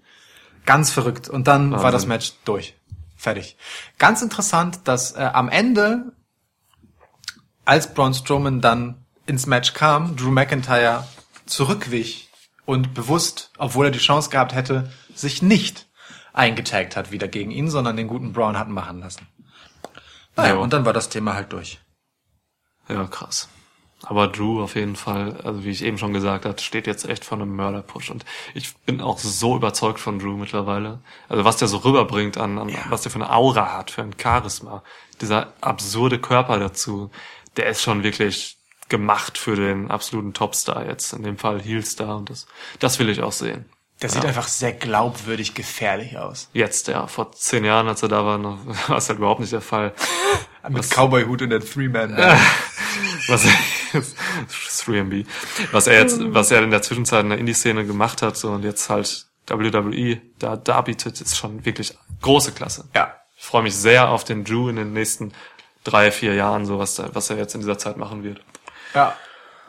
[0.66, 1.28] Ganz verrückt.
[1.28, 2.74] Und dann war das Match durch.
[3.16, 3.57] Fertig.
[4.00, 6.11] Ganz interessant, dass äh, am Ende,
[7.64, 11.06] als Braun Strowman dann ins Match kam, Drew McIntyre
[11.46, 12.28] zurückwich
[12.64, 15.88] und bewusst, obwohl er die Chance gehabt hätte, sich nicht
[16.32, 19.26] eingetaggt hat wieder gegen ihn, sondern den guten Braun hat machen lassen.
[20.36, 20.60] Naja, Ja.
[20.60, 21.78] und dann war das Thema halt durch.
[22.88, 23.48] Ja, krass.
[24.04, 27.24] Aber Drew auf jeden Fall, also wie ich eben schon gesagt habe, steht jetzt echt
[27.24, 28.10] vor einem Mörderpush.
[28.10, 30.98] Und ich bin auch so überzeugt von Drew mittlerweile.
[31.28, 34.16] Also was der so rüberbringt an, an was der für eine Aura hat, für ein
[34.20, 34.82] Charisma.
[35.20, 37.12] Dieser absurde Körper dazu,
[37.57, 41.12] der ist schon wirklich gemacht für den absoluten Topstar jetzt.
[41.12, 42.16] In dem Fall Heelstar.
[42.16, 42.46] Und das,
[42.78, 43.64] das will ich auch sehen.
[44.03, 46.48] Der sieht einfach sehr glaubwürdig gefährlich aus.
[46.53, 47.07] Jetzt, ja.
[47.07, 49.94] Vor zehn Jahren, als er da war, noch, war es halt überhaupt nicht der Fall.
[50.68, 52.16] Mit Cowboy-Hut in der Three-Man.
[53.28, 53.53] was er,
[53.94, 55.26] 3MB,
[55.70, 58.64] was er jetzt, was er in der Zwischenzeit in der Indie-Szene gemacht hat, so und
[58.64, 62.88] jetzt halt WWE da darbietet, ist schon wirklich große Klasse.
[62.94, 63.14] ja.
[63.42, 65.32] Ich freue mich sehr auf den Drew in den nächsten
[65.85, 68.41] drei, vier Jahren, so was, da, was er jetzt in dieser Zeit machen wird.
[68.95, 69.14] Ja.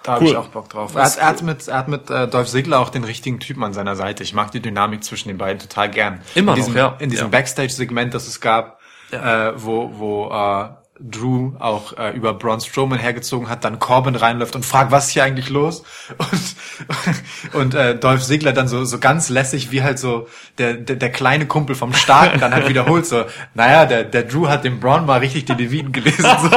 [0.03, 0.31] Da habe Cool.
[0.31, 0.95] ich auch Bock drauf.
[0.95, 3.63] Er hat, er hat mit, er hat mit äh, Dolph Ziggler auch den richtigen Typen
[3.63, 4.21] an seiner Seite.
[4.21, 6.21] Ich mag die Dynamik zwischen den beiden total gern.
[6.35, 6.95] Immer in noch, diesem, ja.
[6.99, 7.29] In diesem Ja.
[7.37, 8.79] Backstage-Segment, das es gab,
[9.11, 14.55] äh, wo, wo äh, Drew auch äh, über Braun Strowman hergezogen hat, dann Corbin reinläuft
[14.55, 15.83] und fragt, was ist hier eigentlich los?
[16.19, 20.27] Und, und äh, Dolph Ziggler dann so, so ganz lässig, wie halt so
[20.59, 23.25] der, der, der kleine Kumpel vom Starken dann halt wiederholt, so,
[23.55, 26.23] naja, der, der Drew hat dem Braun mal richtig die Leviten gelesen.
[26.41, 26.49] So.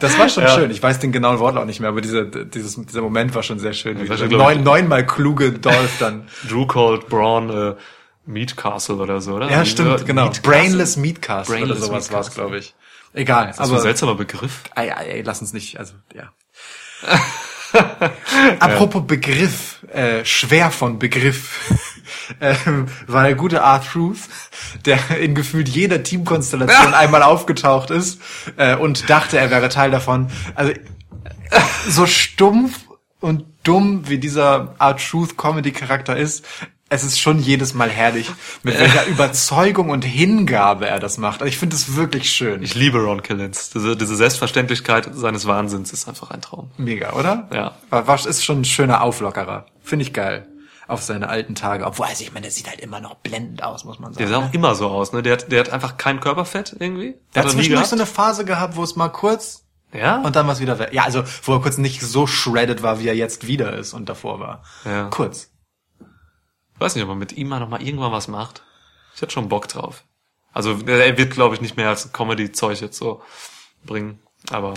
[0.00, 0.50] Das war schon Ja.
[0.50, 0.70] schön.
[0.72, 3.72] Ich weiß den genauen Wortlaut nicht mehr, aber dieser, dieses, dieser Moment war schon sehr
[3.72, 3.98] schön.
[3.98, 6.26] Dieser schon, neun, neunmal kluge Dolph dann.
[6.48, 7.74] Drew called Braun äh,
[8.26, 9.48] Meat Castle oder so, oder?
[9.48, 10.24] Ja, stimmt, genau.
[10.24, 10.50] Meat Castle?
[10.52, 12.42] Brainless Meatcast oder Brainless sowas Meat war es, Castle.
[12.42, 12.74] glaube ich.
[13.16, 14.64] Egal, Das ist ein aber seltsamer Begriff.
[14.74, 16.32] Ey, ey, ey, lass uns nicht, also, ja.
[18.60, 21.72] Apropos Begriff, äh, schwer von Begriff,
[22.42, 24.18] ähm, war der gute R-Truth,
[24.84, 28.20] der in gefühlt jeder Teamkonstellation einmal aufgetaucht ist
[28.58, 30.28] äh, und dachte, er wäre Teil davon.
[30.54, 30.74] Also,
[31.88, 32.80] so stumpf
[33.20, 36.44] und dumm, wie dieser R-Truth-Comedy-Charakter ist,
[36.88, 38.30] es ist schon jedes Mal herrlich,
[38.62, 41.42] mit welcher Überzeugung und Hingabe er das macht.
[41.42, 42.62] Also ich finde es wirklich schön.
[42.62, 43.70] Ich liebe Ron Killens.
[43.70, 46.70] Diese, diese Selbstverständlichkeit seines Wahnsinns ist einfach ein Traum.
[46.76, 47.48] Mega, oder?
[47.52, 47.74] Ja.
[47.90, 49.66] War, war, ist schon ein schöner Auflockerer.
[49.82, 50.46] Finde ich geil.
[50.86, 51.84] Auf seine alten Tage.
[51.84, 54.42] Obwohl, also ich meine, der sieht halt immer noch blendend aus, muss man Der sagen.
[54.42, 55.20] sah auch immer so aus, ne?
[55.20, 57.16] Der hat, der hat einfach kein Körperfett irgendwie.
[57.34, 60.22] Der hat nie zwischendurch so eine Phase gehabt, wo es mal kurz ja?
[60.22, 60.90] und dann was wieder weg.
[60.92, 64.08] Ja, also wo er kurz nicht so shredded war, wie er jetzt wieder ist und
[64.08, 64.62] davor war.
[64.84, 65.08] Ja.
[65.08, 65.50] Kurz.
[66.78, 68.62] Weiß nicht, ob man mit ihm mal noch mal irgendwann was macht.
[69.14, 70.04] Ich hätte schon Bock drauf.
[70.52, 73.22] Also er wird, glaube ich, nicht mehr als Comedy-Zeug jetzt so
[73.84, 74.20] bringen.
[74.50, 74.74] Aber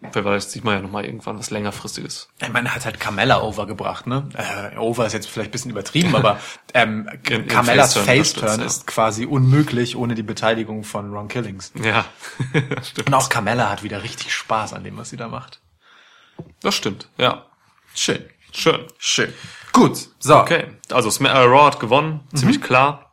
[0.00, 2.28] wer weiß, sieht man ja noch mal irgendwann was längerfristiges.
[2.42, 4.28] Ich meine, er hat halt Carmella overgebracht, ne?
[4.34, 6.38] Äh, over ist jetzt vielleicht ein bisschen übertrieben, aber
[6.74, 8.66] ähm, In- in Carmellas Faceturn ja.
[8.66, 11.72] ist quasi unmöglich ohne die Beteiligung von Ron Killings.
[11.82, 12.04] Ja,
[12.82, 13.08] stimmt.
[13.08, 15.60] Und auch Carmella hat wieder richtig Spaß an dem, was sie da macht.
[16.60, 17.46] Das stimmt, ja.
[17.94, 18.24] Schön.
[18.52, 18.80] Schön.
[18.98, 19.32] Schön.
[19.72, 20.08] Gut.
[20.18, 20.36] So.
[20.38, 23.12] Okay, also Sm äh, Raw hat gewonnen, ziemlich klar.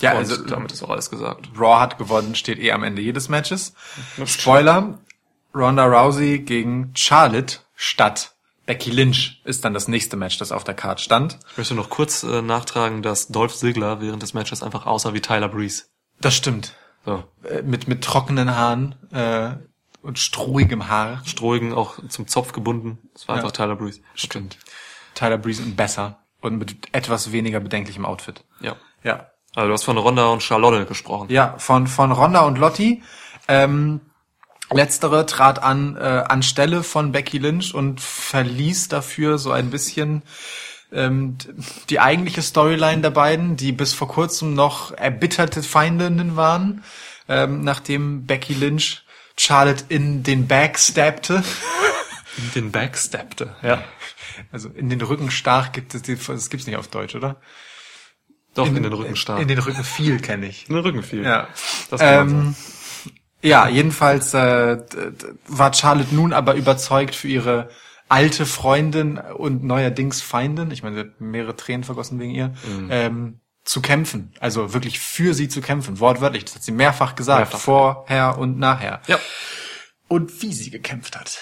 [0.00, 1.48] Ja, Und also damit ist auch alles gesagt.
[1.58, 3.74] Raw hat gewonnen, steht eh am Ende jedes Matches.
[4.26, 4.98] Spoiler,
[5.54, 8.34] Ronda Rousey gegen Charlotte statt
[8.66, 11.38] Becky Lynch ist dann das nächste Match, das auf der Card stand.
[11.50, 15.20] Ich möchte noch kurz äh, nachtragen, dass Dolph Ziggler während des Matches einfach aussah wie
[15.20, 15.84] Tyler Breeze.
[16.20, 16.74] Das stimmt.
[17.04, 19.56] So, Äh, mit, mit trockenen Haaren äh,
[20.04, 21.22] und strohigem Haar.
[21.24, 22.98] Strohigen auch zum Zopf gebunden.
[23.14, 23.42] Das war Ja.
[23.42, 24.00] einfach Tyler Breeze.
[24.14, 24.58] Stimmt.
[25.14, 26.18] Tyler Breeze und besser.
[26.40, 28.44] Und mit etwas weniger bedenklichem Outfit.
[28.60, 28.76] Ja.
[29.02, 29.30] Ja.
[29.54, 31.28] Also du hast von Ronda und Charlotte gesprochen.
[31.30, 33.02] Ja, von, von Ronda und Lotti.
[33.48, 34.00] Ähm,
[34.70, 40.22] letztere trat an äh, anstelle von Becky Lynch und verließ dafür so ein bisschen
[40.92, 41.38] ähm,
[41.90, 46.82] die eigentliche Storyline der beiden, die bis vor kurzem noch erbitterte Feindinnen waren,
[47.28, 49.03] ähm, nachdem Becky Lynch
[49.36, 51.42] Charlotte in den Back stabbte.
[52.36, 53.84] In den Backsteppte, ja.
[54.50, 57.40] Also in den Rücken stach gibt es, die- das gibt's nicht auf Deutsch, oder?
[58.54, 59.40] Doch, in, den Rücken stark.
[59.40, 60.68] In den Rücken viel kenne ich.
[60.68, 61.22] In den Rücken viel.
[61.24, 61.48] Ja.
[61.90, 62.54] Das kann Ähm,
[63.42, 64.78] ja, jedenfalls äh,
[65.46, 67.68] war Charlotte nun aber überzeugt für ihre
[68.08, 72.88] alte Freundin und neuerdings Feindin, ich meine, sie hat mehrere Tränen vergossen wegen ihr, Mhm.
[72.90, 74.32] ähm, zu kämpfen.
[74.40, 76.44] Also wirklich für sie zu kämpfen, wortwörtlich.
[76.44, 77.58] Das hat sie mehrfach gesagt, Mehrfach.
[77.60, 79.00] vorher und nachher.
[79.06, 79.18] Ja.
[80.08, 81.38] Und wie sie gekämpft hat.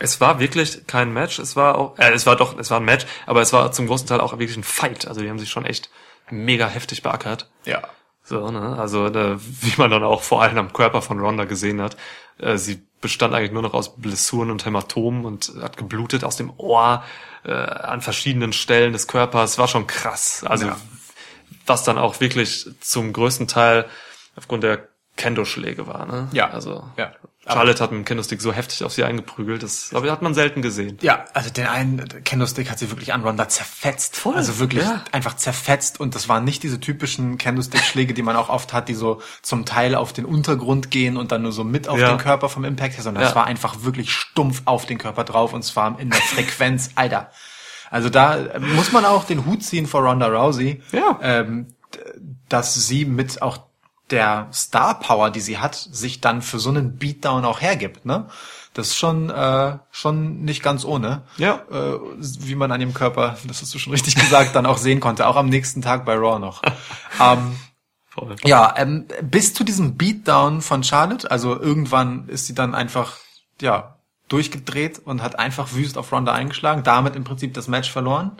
[0.00, 2.84] Es war wirklich kein Match, es war auch, äh, es war doch, es war ein
[2.84, 5.06] Match, aber es war zum großen Teil auch wirklich ein Fight.
[5.08, 5.90] Also die haben sich schon echt
[6.30, 7.50] mega heftig beackert.
[7.64, 7.82] Ja.
[8.22, 8.76] So, ne?
[8.78, 11.96] Also da, wie man dann auch vor allem am Körper von Ronda gesehen hat,
[12.38, 16.52] äh, sie bestand eigentlich nur noch aus Blessuren und Hämatomen und hat geblutet aus dem
[16.58, 17.02] Ohr
[17.44, 19.58] äh, an verschiedenen Stellen des Körpers.
[19.58, 20.44] War schon krass.
[20.46, 20.76] Also Ja.
[21.68, 23.86] Was dann auch wirklich zum größten Teil
[24.36, 26.06] aufgrund der Kendo-Schläge war.
[26.06, 26.28] Ne?
[26.32, 26.50] Ja.
[26.50, 27.12] Also Ja.
[27.50, 30.60] Charlotte hat mit dem Kendo-Stick so heftig auf sie eingeprügelt, das aber hat man selten
[30.60, 30.98] gesehen.
[31.00, 34.16] Ja, also den einen Kendo-Stick hat sie wirklich an Ronda zerfetzt.
[34.16, 35.02] Voll, Also wirklich ja.
[35.12, 38.94] einfach zerfetzt und das waren nicht diese typischen Kendo-Stick-Schläge, die man auch oft hat, die
[38.94, 42.10] so zum Teil auf den Untergrund gehen und dann nur so mit auf Ja.
[42.10, 43.30] den Körper vom Impact her, sondern Ja.
[43.30, 47.30] es war einfach wirklich stumpf auf den Körper drauf und zwar in der Frequenz, Alter.
[47.90, 48.38] Also da
[48.76, 51.18] muss man auch den Hut ziehen vor Ronda Rousey, Ja.
[51.22, 51.66] ähm,
[52.48, 53.58] dass sie mit auch
[54.10, 58.26] der Star Power, die sie hat, sich dann für so einen Beatdown auch hergibt, ne?
[58.74, 61.22] Das ist schon äh, schon nicht ganz ohne.
[61.36, 61.62] Ja.
[61.70, 65.00] Äh, wie man an ihrem Körper, das hast du schon richtig gesagt, dann auch sehen
[65.00, 66.62] konnte, auch am nächsten Tag bei Raw noch.
[67.20, 67.56] ähm,
[68.08, 68.36] Voll.
[68.44, 73.16] ja, ähm, bis zu diesem Beatdown von Charlotte, also irgendwann ist sie dann einfach,
[73.60, 73.97] ja,
[74.28, 78.32] durchgedreht und hat einfach wüst auf Ronda eingeschlagen, damit im Prinzip das Match verloren,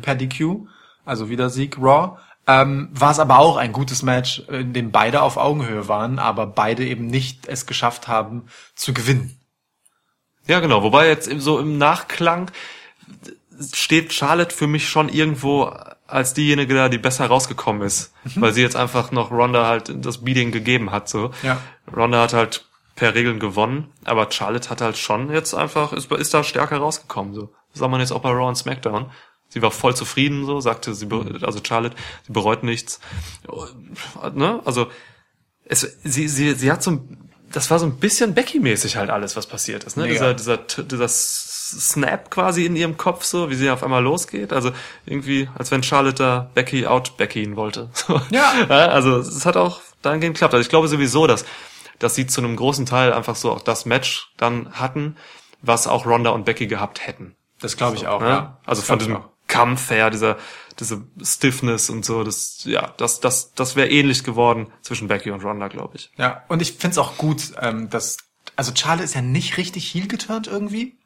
[0.00, 0.66] per DQ,
[1.04, 2.18] also wieder Sieg Raw.
[2.46, 6.46] Ähm, war es aber auch ein gutes Match, in dem beide auf Augenhöhe waren, aber
[6.46, 9.38] beide eben nicht es geschafft haben zu gewinnen.
[10.48, 10.82] Ja, genau.
[10.82, 12.50] Wobei jetzt so im Nachklang
[13.72, 15.72] steht Charlotte für mich schon irgendwo
[16.06, 20.24] als diejenige da, die besser rausgekommen ist, weil sie jetzt einfach noch Ronda halt das
[20.24, 21.08] Beating gegeben hat.
[21.08, 21.30] So.
[21.42, 21.58] Ja.
[21.94, 22.66] Ronda hat halt
[23.02, 27.34] per Regeln gewonnen, aber Charlotte hat halt schon jetzt einfach ist, ist da stärker rausgekommen.
[27.34, 27.52] So.
[27.72, 29.10] Das sah man jetzt auch bei Raw und SmackDown.
[29.48, 31.08] Sie war voll zufrieden, so sagte sie,
[31.42, 33.00] also Charlotte, sie bereut nichts.
[34.34, 34.60] Ne?
[34.64, 34.86] Also
[35.64, 39.34] es, sie, sie, sie hat so ein, das war so ein bisschen Becky-mäßig halt alles,
[39.34, 39.96] was passiert ist.
[39.96, 40.04] Ne?
[40.04, 40.32] Mega.
[40.32, 44.52] Dieser, dieser, dieser Snap quasi in ihrem Kopf, so wie sie auf einmal losgeht.
[44.52, 44.70] Also
[45.06, 47.90] irgendwie, als wenn Charlotte da Becky out Beckyen wollte.
[47.94, 48.20] So.
[48.30, 48.52] Ja.
[48.68, 50.54] Also es hat auch dahingehend geklappt.
[50.54, 51.44] Also ich glaube sowieso, dass,
[52.02, 55.16] dass sie zu einem großen Teil einfach so auch das Match dann hatten,
[55.60, 57.36] was auch Ronda und Becky gehabt hätten.
[57.60, 58.28] Das glaube ich auch, Ne?
[58.28, 58.60] ja.
[58.66, 59.28] Also Das von auch.
[59.46, 60.38] Kampf her, dieser,
[60.80, 65.44] diese Stiffness und so, das, ja, das, das, das wäre ähnlich geworden zwischen Becky und
[65.44, 66.10] Ronda, glaube ich.
[66.16, 68.16] Ja, und ich find's auch gut, ähm, dass,
[68.56, 70.96] also Charlotte ist ja nicht richtig heel geturnt irgendwie.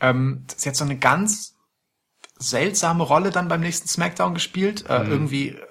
[0.00, 1.54] Ähm, sie hat so eine ganz
[2.36, 4.84] seltsame Rolle dann beim nächsten Smackdown gespielt.
[4.88, 5.66] Äh, Irgendwie äh,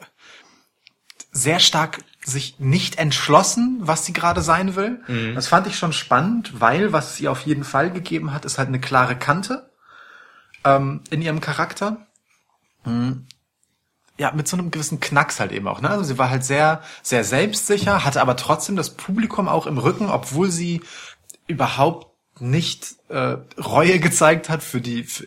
[1.32, 2.00] sehr stark
[2.32, 5.02] sich nicht entschlossen, was sie gerade sein will.
[5.36, 8.70] Das fand ich schon spannend, weil was ihr auf jeden Fall gegeben hat, ist halt
[8.70, 9.70] eine klare Kante
[10.64, 12.08] ähm, in ihrem Charakter
[14.18, 15.82] ja, mit so einem gewissen Knacks halt eben auch.
[15.82, 15.90] Ne?
[15.90, 20.10] Also sie war halt sehr, sehr selbstsicher, hatte aber trotzdem das Publikum auch im Rücken,
[20.10, 20.82] obwohl sie
[21.48, 22.08] überhaupt
[22.40, 25.26] nicht äh, Reue gezeigt hat für die, für,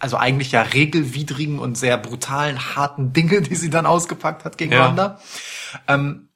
[0.00, 4.72] also eigentlich ja regelwidrigen und sehr brutalen, harten Dinge, die sie dann ausgepackt hat gegen
[5.06, 5.20] Ja.
[5.86, 6.28] Ähm,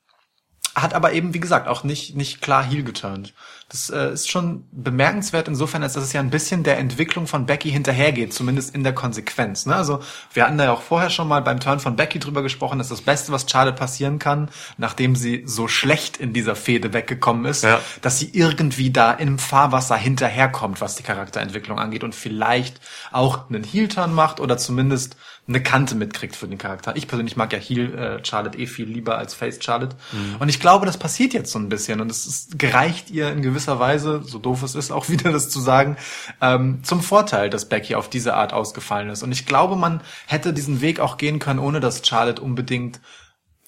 [0.76, 3.32] hat aber eben, wie gesagt, auch nicht, nicht klar heel geturnt.
[3.70, 7.46] Das äh, ist schon bemerkenswert insofern, als dass es ja ein bisschen der Entwicklung von
[7.46, 9.64] Becky hinterhergeht, zumindest in der Konsequenz.
[9.66, 9.74] Ne?
[9.74, 10.00] Also
[10.34, 12.90] wir hatten da ja auch vorher schon mal beim Turn von Becky drüber gesprochen, dass
[12.90, 17.64] das Beste, was Charlotte passieren kann, nachdem sie so schlecht in dieser Fehde weggekommen ist,
[17.64, 17.80] Ja.
[18.02, 23.64] dass sie irgendwie da im Fahrwasser hinterherkommt, was die Charakterentwicklung angeht und vielleicht auch einen
[23.64, 25.16] Heel-Turn macht oder zumindest
[25.48, 26.96] eine Kante mitkriegt für den Charakter.
[26.96, 29.96] Ich persönlich mag ja Heel äh, Charlotte eh viel lieber als Face Charlotte.
[30.40, 33.42] Und ich glaube, das passiert jetzt so ein bisschen und es ist, gereicht ihr in
[33.42, 35.96] gewisser Weise, so doof es ist, auch wieder das zu sagen,
[36.40, 39.22] ähm, zum Vorteil, dass Becky auf diese Art ausgefallen ist.
[39.22, 43.00] Und ich glaube, man hätte diesen Weg auch gehen können, ohne dass Charlotte unbedingt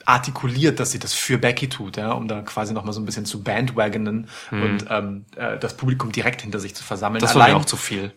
[0.09, 3.05] artikuliert, dass sie das für Becky tut, ja, um da quasi noch mal so ein
[3.05, 7.21] bisschen zu bandwagonen und ähm, äh, das Publikum direkt hinter sich zu versammeln.
[7.21, 8.13] Das war mir auch zu viel.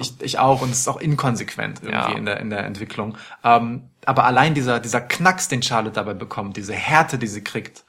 [0.00, 2.18] Ich, ich auch und es ist auch inkonsequent irgendwie Ja.
[2.18, 3.16] in der in der Entwicklung.
[3.44, 7.84] Ähm, aber allein dieser dieser Knacks, den Charlotte dabei bekommt, diese Härte, die sie kriegt,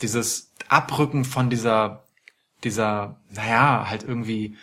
[0.00, 2.04] dieses Abrücken von dieser
[2.64, 4.56] dieser naja halt irgendwie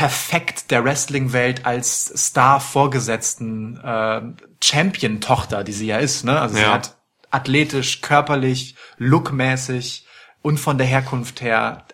[0.00, 4.22] perfekt der Wrestling-Welt als Star vorgesetzten äh,
[4.64, 6.24] Champion-Tochter, die sie ja ist.
[6.24, 6.40] Ne?
[6.40, 6.72] Also sie Ja.
[6.72, 6.96] hat
[7.30, 10.06] athletisch, körperlich, lookmäßig
[10.40, 11.84] und von der Herkunft her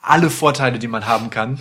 [0.00, 1.58] alle Vorteile, die man haben kann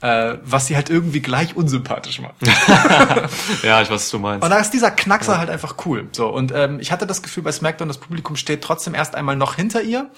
[0.00, 2.34] äh, was sie halt irgendwie gleich unsympathisch macht.
[3.62, 4.44] ja, ich weiß, was du meinst.
[4.44, 5.38] Und da ist dieser Knackser ja.
[5.38, 6.08] halt einfach cool.
[6.12, 9.36] So und ähm, ich hatte das Gefühl bei SmackDown, das Publikum steht trotzdem erst einmal
[9.36, 10.10] noch hinter ihr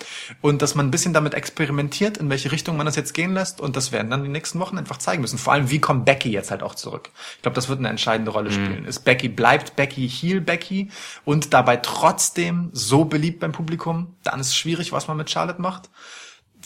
[0.43, 3.61] und dass man ein bisschen damit experimentiert, in welche Richtung man das jetzt gehen lässt
[3.61, 5.39] und das werden dann die nächsten Wochen einfach zeigen müssen.
[5.39, 7.11] Vor allem, wie kommt Becky jetzt halt auch zurück?
[7.37, 8.55] Ich glaube, das wird eine entscheidende Rolle mhm.
[8.55, 8.83] spielen.
[8.83, 8.89] Mhm.
[8.89, 10.91] Ist Becky bleibt Becky Heel Becky
[11.24, 14.14] und dabei trotzdem so beliebt beim Publikum?
[14.24, 15.89] Dann ist es schwierig, was man mit Charlotte macht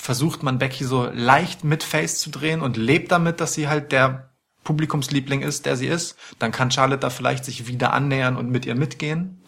[0.04, 3.90] versucht man Becky so leicht mit Face zu drehen und lebt damit, dass sie halt
[3.90, 4.28] der
[4.62, 6.18] Publikumsliebling ist, der sie ist.
[6.38, 9.42] Dann kann Charlotte da vielleicht sich wieder annähern und mit ihr mitgehen.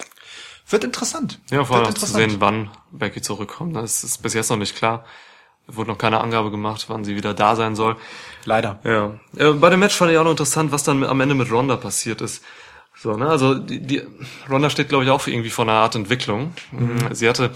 [0.67, 1.41] Wird interessant.
[1.51, 3.77] Ja, vor allem zu sehen, wann Becky zurückkommt.
[3.77, 5.05] Das ist bis jetzt noch nicht klar.
[5.67, 7.97] Wurde noch keine Angabe gemacht, wann sie wieder da sein soll.
[8.47, 8.81] Leider.
[8.83, 9.21] Ja.
[9.37, 11.77] Äh, bei dem Match fand ich auch noch interessant, was dann am Ende mit Ronda
[11.77, 12.43] passiert ist.
[12.97, 14.03] So, ne, also die, die
[14.49, 16.55] Ronda steht, glaube ich, auch irgendwie vor einer Art Entwicklung.
[16.73, 17.15] Mhm.
[17.15, 17.51] Sie hatte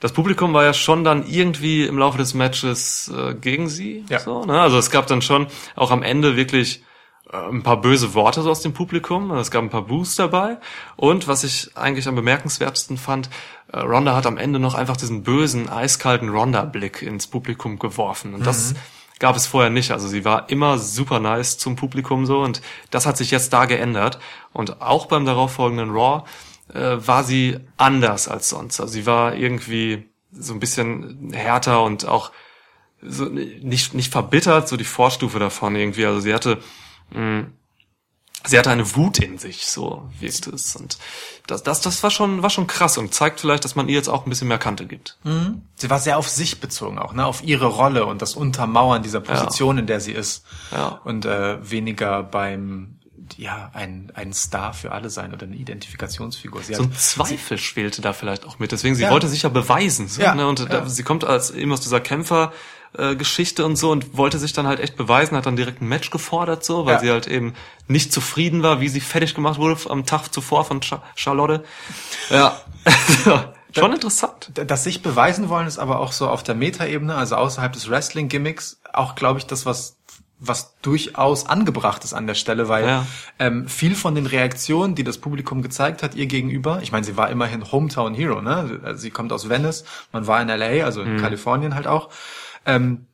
[0.00, 4.04] das Publikum war ja schon dann irgendwie im Laufe des Matches äh, gegen sie.
[4.08, 4.20] Ja.
[4.20, 4.60] So, ne?
[4.60, 6.84] Also es gab dann schon auch am Ende wirklich
[7.32, 9.32] äh, ein paar böse Worte so aus dem Publikum.
[9.32, 10.58] Es gab ein paar Boos dabei.
[10.96, 13.28] Und was ich eigentlich am bemerkenswertesten fand,
[13.72, 18.34] äh, Ronda hat am Ende noch einfach diesen bösen, eiskalten Ronda-Blick ins Publikum geworfen.
[18.34, 18.44] Und mhm.
[18.44, 18.74] das
[19.18, 19.90] gab es vorher nicht.
[19.90, 23.64] Also sie war immer super nice zum Publikum so und das hat sich jetzt da
[23.64, 24.18] geändert.
[24.52, 26.22] Und auch beim darauffolgenden Raw
[26.74, 28.80] äh, war sie anders als sonst.
[28.80, 32.32] Also sie war irgendwie so ein bisschen härter und auch
[33.00, 36.06] so nicht nicht verbittert, so die Vorstufe davon irgendwie.
[36.06, 36.58] Also sie hatte
[37.10, 37.52] mh, mm,
[38.46, 40.76] sie hatte eine Wut in sich, so wirkt es.
[40.76, 40.98] Und
[41.46, 44.08] das, das, das war schon, war schon krass und zeigt vielleicht, dass man ihr jetzt
[44.08, 45.18] auch ein bisschen mehr Kante gibt.
[45.24, 45.62] Mhm.
[45.74, 49.20] Sie war sehr auf sich bezogen auch, ne, auf ihre Rolle und das Untermauern dieser
[49.20, 49.80] Position, ja.
[49.80, 50.44] in der sie ist.
[50.70, 51.00] Ja.
[51.04, 52.97] Und äh, weniger beim
[53.36, 56.62] ja, ein, ein Star für alle sein oder eine Identifikationsfigur.
[56.62, 58.72] Sie so ein Zweifel schwelte da vielleicht auch mit.
[58.72, 59.10] Deswegen, sie ja.
[59.10, 60.08] wollte sich ja beweisen.
[60.08, 60.46] So, ja, ne?
[60.46, 60.66] Und ja.
[60.66, 62.52] Da, sie kommt als eben aus dieser Kämpfer,
[62.96, 65.88] äh, Geschichte und so und wollte sich dann halt echt beweisen, hat dann direkt ein
[65.88, 67.00] Match gefordert so, weil ja.
[67.00, 67.54] sie halt eben
[67.86, 71.64] nicht zufrieden war, wie sie fertig gemacht wurde am Tag zuvor von Char Charlotte.
[72.30, 72.60] Ja.
[73.72, 74.50] Schon interessant.
[74.54, 78.80] Das sich beweisen wollen ist aber auch so auf der Metaebene, also außerhalb des Wrestling-Gimmicks,
[78.92, 79.97] auch, glaube ich, das, was
[80.40, 83.06] was durchaus angebracht ist an der Stelle, weil ja.
[83.38, 87.16] ähm, viel von den Reaktionen, die das Publikum gezeigt hat, ihr gegenüber, ich meine, sie
[87.16, 88.94] war immerhin Hometown Hero, ne?
[88.96, 91.20] Sie kommt aus Venice, man war in LA, also in mhm.
[91.20, 92.10] Kalifornien halt auch.
[92.66, 93.08] Ähm,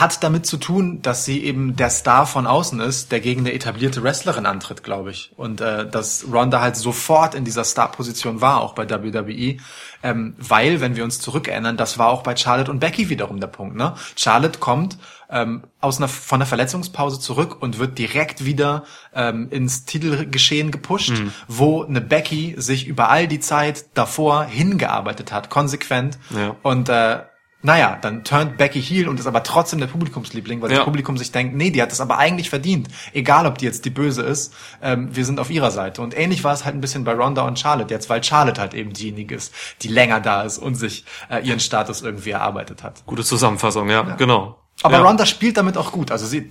[0.00, 3.54] hat damit zu tun, dass sie eben der Star von außen ist, der gegen eine
[3.54, 5.32] etablierte Wrestlerin antritt, glaube ich.
[5.36, 9.56] Und äh, dass Ronda halt sofort in dieser Star-Position war, auch bei WWE.
[10.02, 13.46] Ähm, weil, wenn wir uns zurückerinnern, das war auch bei Charlotte und Becky wiederum der
[13.46, 13.76] Punkt.
[13.76, 13.94] Ne?
[14.16, 14.98] Charlotte kommt
[15.30, 21.10] ähm, aus einer, von einer Verletzungspause zurück und wird direkt wieder ähm, ins Titelgeschehen gepusht,
[21.10, 21.32] mhm.
[21.48, 26.18] wo eine Becky sich über all die Zeit davor hingearbeitet hat, konsequent.
[26.30, 26.56] Ja.
[26.62, 27.20] Und äh,
[27.62, 30.76] naja, dann turnt Becky heel und ist aber trotzdem der Publikumsliebling, weil ja.
[30.76, 32.88] das Publikum sich denkt, nee, die hat das aber eigentlich verdient.
[33.12, 36.00] Egal, ob die jetzt die Böse ist, ähm, wir sind auf ihrer Seite.
[36.00, 38.74] Und ähnlich war es halt ein bisschen bei Ronda und Charlotte jetzt, weil Charlotte halt
[38.74, 39.52] eben diejenige ist,
[39.82, 43.04] die länger da ist und sich äh, ihren Status irgendwie erarbeitet hat.
[43.04, 44.14] Gute Zusammenfassung, ja, ja.
[44.14, 44.58] genau.
[44.82, 45.02] Aber ja.
[45.02, 46.10] Ronda spielt damit auch gut.
[46.10, 46.48] Also sie,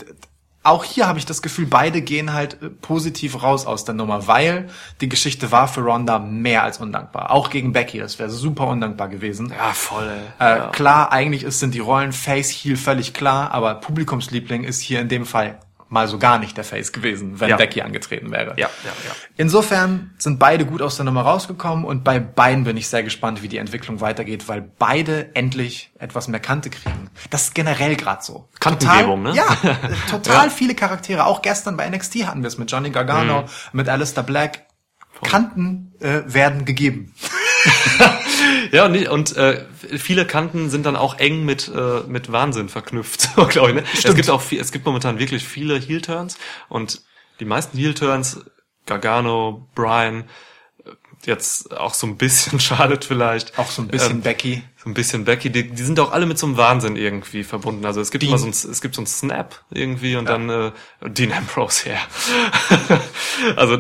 [0.66, 4.28] auch hier habe ich das Gefühl, beide gehen halt äh, positiv raus aus der Nummer,
[4.28, 4.68] weil
[5.00, 7.32] die Geschichte war für Ronda mehr als undankbar.
[7.32, 9.54] Auch gegen Becky, das wäre super undankbar gewesen.
[9.56, 10.12] Ja, voll.
[10.40, 10.68] Äh, ja.
[10.70, 15.08] Klar, eigentlich ist, sind die Rollen Face Heel völlig klar, aber Publikumsliebling ist hier in
[15.08, 17.58] dem Fall mal so gar nicht der Face gewesen, wenn ja.
[17.58, 18.52] Becky angetreten wäre.
[18.58, 19.16] Ja, ja, ja.
[19.38, 23.44] Insofern sind beide gut aus der Nummer rausgekommen und bei beiden bin ich sehr gespannt,
[23.44, 27.10] wie die Entwicklung weitergeht, weil beide endlich etwas mehr Kante kriegen.
[27.30, 28.50] Das ist generell gerade so.
[28.60, 29.34] Kantengebung, ne?
[29.36, 29.46] Ja,
[30.10, 30.50] total ja.
[30.50, 31.26] viele Charaktere.
[31.26, 33.48] Auch gestern bei NXT hatten wir es mit Johnny Gargano, mhm.
[33.74, 34.66] mit Alistair Black.
[35.24, 37.14] Kanten äh, werden gegeben.
[38.72, 39.66] ja, und, und äh,
[39.98, 43.76] viele Kanten sind dann auch eng mit, äh, mit Wahnsinn verknüpft, glaube ich.
[43.76, 43.84] Ne?
[43.94, 46.38] Es gibt auch viel, es gibt momentan wirklich viele Heel-Turns
[46.70, 47.02] und
[47.40, 48.42] die meisten Heel-Turns,
[48.86, 50.26] Gargano, Brian,
[51.26, 53.58] jetzt auch so ein bisschen schadet vielleicht.
[53.58, 54.64] Auch so ein bisschen ähm, Becky.
[54.78, 55.50] So ein bisschen Becky.
[55.50, 57.86] Die, die sind auch alle mit so einem Wahnsinn irgendwie verbunden.
[57.86, 58.30] Also es gibt Dean.
[58.30, 60.38] immer so ein, es gibt so ein Snap irgendwie und ja.
[60.38, 60.72] dann äh,
[61.10, 62.00] Dean Ambrose, ja.
[63.56, 63.78] also,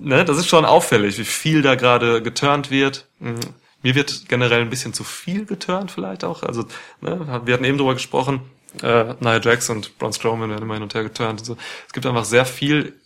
[0.00, 3.08] ne, das ist schon auffällig, wie viel da gerade geturnt wird.
[3.20, 3.40] Mhm.
[3.82, 6.42] Mir wird generell ein bisschen zu viel geturnt vielleicht auch.
[6.42, 6.64] Also,
[7.00, 8.40] ne, wir hatten eben drüber gesprochen,
[8.82, 11.44] äh, Nia Jax und Braun Strowman werden immer hin und her geturnt.
[11.44, 11.56] So.
[11.86, 13.00] Es gibt einfach sehr viel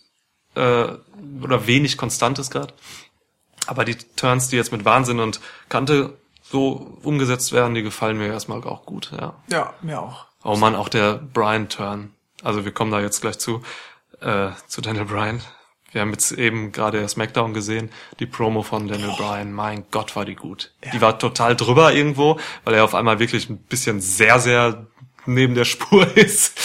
[0.55, 0.87] äh,
[1.41, 2.73] oder wenig Konstantes gerade.
[3.65, 8.27] Aber die Turns, die jetzt mit Wahnsinn und Kante so umgesetzt werden, die gefallen mir
[8.27, 9.35] erstmal auch gut, ja.
[9.49, 10.25] Ja, mir auch.
[10.43, 12.13] Oh man, auch der Brian-Turn.
[12.43, 13.63] Also wir kommen da jetzt gleich zu,
[14.19, 15.41] äh, zu Daniel Bryan.
[15.93, 17.89] Wir haben jetzt eben gerade SmackDown gesehen,
[18.19, 19.53] die Promo von Daniel Bryan.
[19.53, 20.71] Mein Gott, war die gut.
[20.93, 24.87] Die war total drüber irgendwo, weil er auf einmal wirklich ein bisschen sehr, sehr
[25.25, 26.59] neben der Spur ist.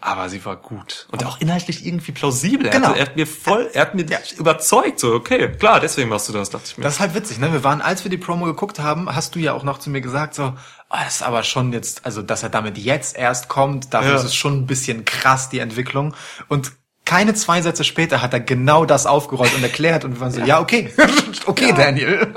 [0.00, 1.08] Aber sie war gut.
[1.10, 2.66] Und auch inhaltlich irgendwie plausibel.
[2.66, 2.88] Er, Genau.
[2.90, 4.06] hat, er hat mir voll, er hat mir
[4.38, 5.00] überzeugt.
[5.00, 6.84] So, okay, klar, deswegen machst du das, dachte ich mir.
[6.84, 7.52] Das ist halt witzig, ne?
[7.52, 10.02] Wir waren, als wir die Promo geguckt haben, hast du ja auch noch zu mir
[10.02, 10.44] gesagt, so,
[10.90, 14.16] oh, das ist aber schon jetzt, also, dass er damit jetzt erst kommt, dafür Ja.
[14.16, 16.14] ist es schon ein bisschen krass, die Entwicklung.
[16.48, 16.72] Und
[17.06, 20.40] keine zwei Sätze später hat er genau das aufgerollt und erklärt und wir waren so,
[20.40, 20.92] ja, okay,
[21.46, 22.34] okay, Daniel.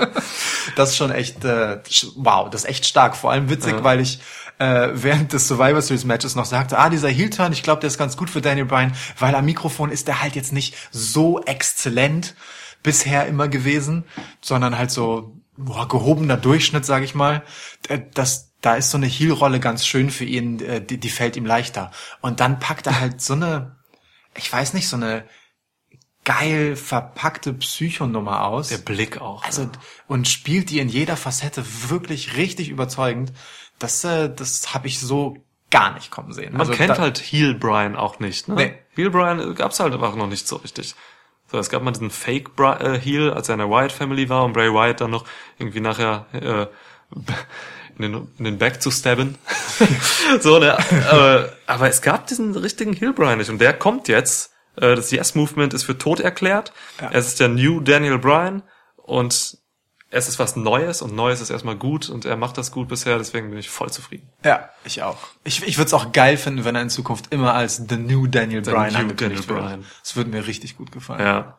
[0.75, 1.79] Das ist schon echt, äh,
[2.15, 3.17] wow, das ist echt stark.
[3.17, 4.19] Vor allem witzig, weil ich
[4.59, 7.97] äh, während des Survivor Series Matches noch sagte, ah, dieser Heel-Turn, ich glaube, der ist
[7.97, 12.35] ganz gut für Daniel Bryan, weil am Mikrofon ist der halt jetzt nicht so exzellent
[12.83, 14.05] bisher immer gewesen,
[14.41, 17.41] sondern halt so boah, gehobener Durchschnitt, sage ich mal.
[17.87, 21.37] Äh, Das, da ist so eine Heel-Rolle ganz schön für ihn, äh, die, die fällt
[21.37, 21.91] ihm leichter.
[22.21, 23.78] Und dann packt er halt so eine,
[24.39, 25.25] ich weiß nicht, so eine
[26.25, 28.69] geil verpackte Psychonummer aus.
[28.69, 29.43] der Blick auch.
[29.43, 29.69] Also
[30.07, 33.31] und spielt die in jeder Facette wirklich richtig überzeugend.
[33.79, 35.37] Das, äh, das habe ich so
[35.69, 36.51] gar nicht kommen sehen.
[36.53, 38.55] Man also kennt da, halt Heel Brian auch nicht, ne?
[38.55, 38.73] Nee.
[38.95, 40.95] Heel Brian gab's halt einfach noch nicht so richtig.
[41.51, 44.29] So, es gab mal diesen Fake Bri äh, Heel, als er in der Wyatt Family
[44.29, 45.25] war und Bray Wyatt dann noch
[45.57, 46.67] irgendwie nachher äh,
[47.99, 49.35] in den, in den Back zu stabben.
[50.41, 50.77] so, ne?
[51.09, 54.51] Aber, aber es gab diesen richtigen Heel Brian nicht und der kommt jetzt.
[54.75, 56.71] Äh, das Yes Movement ist für tot erklärt.
[57.01, 57.09] Ja.
[57.11, 58.63] Es ist der New Daniel Bryan
[58.95, 59.57] und
[60.11, 63.17] es ist was Neues und Neues ist erstmal gut und er macht das gut bisher,
[63.17, 64.29] deswegen bin ich voll zufrieden.
[64.43, 65.17] ja, ich auch.
[65.43, 68.25] Ich, ich würde es auch geil finden, wenn er in Zukunft immer als The New
[68.27, 69.59] Daniel The Bryan angekündigt wird.
[69.59, 69.85] Bryan.
[70.01, 71.21] Das würde mir richtig gut gefallen.
[71.21, 71.57] Ja.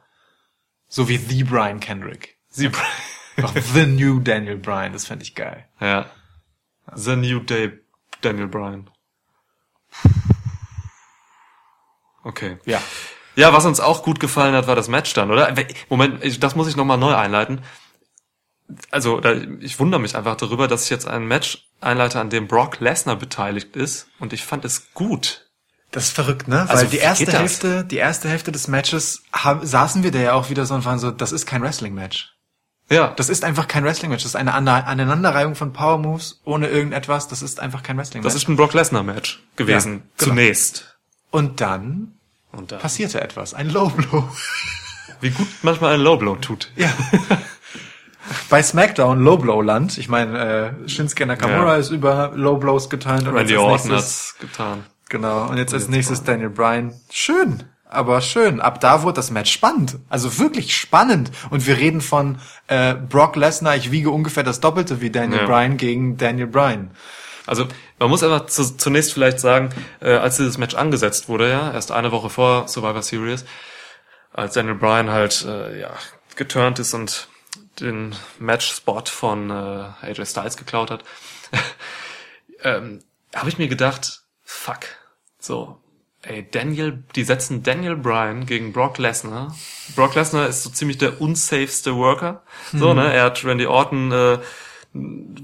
[0.89, 2.39] So wie The Bryan Kendrick.
[2.49, 2.71] Sie
[3.37, 5.67] Einfach The New Daniel Bryan, das fände ich geil.
[5.81, 6.11] Ja.
[6.95, 7.79] The New Day,
[8.21, 8.91] Daniel Bryan.
[12.23, 12.59] Okay.
[12.67, 12.81] Ja.
[13.37, 15.55] Ja, was uns auch gut gefallen hat, war das Match dann, oder?
[15.89, 17.63] Moment, ich- das muss ich nochmal neu einleiten.
[18.91, 19.21] Also,
[19.61, 23.17] ich wundere mich einfach darüber, dass ich jetzt ein Match einleite, an dem Brock Lesnar
[23.17, 24.09] beteiligt ist.
[24.19, 25.47] Und ich fand es gut.
[25.91, 26.61] Das ist verrückt, ne?
[26.69, 27.33] Also, Weil die wie erste?
[27.33, 30.85] Hälfte, die erste Hälfte des Matches haben, saßen wir da ja auch wieder so und
[30.85, 32.33] waren so, das ist kein Wrestling-Match.
[32.91, 33.13] Ja.
[33.17, 34.23] Das ist einfach kein Wrestling-Match.
[34.25, 37.29] Das ist eine Ane- Aneinanderreihung von Power-Moves ohne irgendetwas.
[37.29, 38.33] Das ist einfach kein Wrestling-Match.
[38.35, 39.93] Das ist ein Brock Lesnar-Match gewesen.
[39.93, 40.31] Ja, genau.
[40.35, 40.97] Zunächst.
[41.31, 42.13] und dann
[42.53, 42.79] Und da.
[42.79, 43.55] passierte etwas.
[43.55, 44.29] Ein Low-Blow.
[45.21, 46.71] Wie gut manchmal ein Low-Blow tut.
[46.77, 46.91] Ja.
[48.49, 49.99] Bei SmackDown Low-Blow-Land.
[49.99, 51.77] Ich meine, äh, Shinsuke Nakamura Ja.
[51.77, 52.89] ist über Low-Blows
[53.29, 54.85] und Randy Orton hat's getan.
[55.09, 55.47] Genau.
[55.49, 56.95] Und jetzt als jetzt nächstes Daniel Bryan.
[57.11, 57.65] Schön.
[57.93, 58.61] Aber schön.
[58.61, 59.97] Ab da wurde das Match spannend.
[60.09, 61.33] Also wirklich spannend.
[61.51, 62.39] Und wir reden von
[62.69, 65.47] äh, Brock Lesnar, ich wiege ungefähr das Doppelte wie Daniel Ja.
[65.47, 66.93] Bryan gegen Daniel Bryan.
[67.47, 67.67] Also
[67.99, 69.71] man muss aber zu, zunächst vielleicht sagen,
[70.01, 73.45] äh, als dieses Match angesetzt wurde, ja, erst eine Woche vor Survivor Series,
[74.33, 75.91] als Daniel Bryan halt äh, ja
[76.37, 77.27] geturnt ist und
[77.81, 81.03] den Match-Spot von äh, AJ Styles geklaut hat,
[82.63, 83.01] ähm,
[83.35, 84.87] habe ich mir gedacht, fuck,
[85.41, 85.80] so,
[86.23, 89.55] ey, Daniel, die setzen Daniel Bryan gegen Brock Lesnar.
[89.97, 92.43] Brock Lesnar ist so ziemlich der unsafeste Worker,
[92.73, 94.39] so, ne, er hat Randy Orton äh,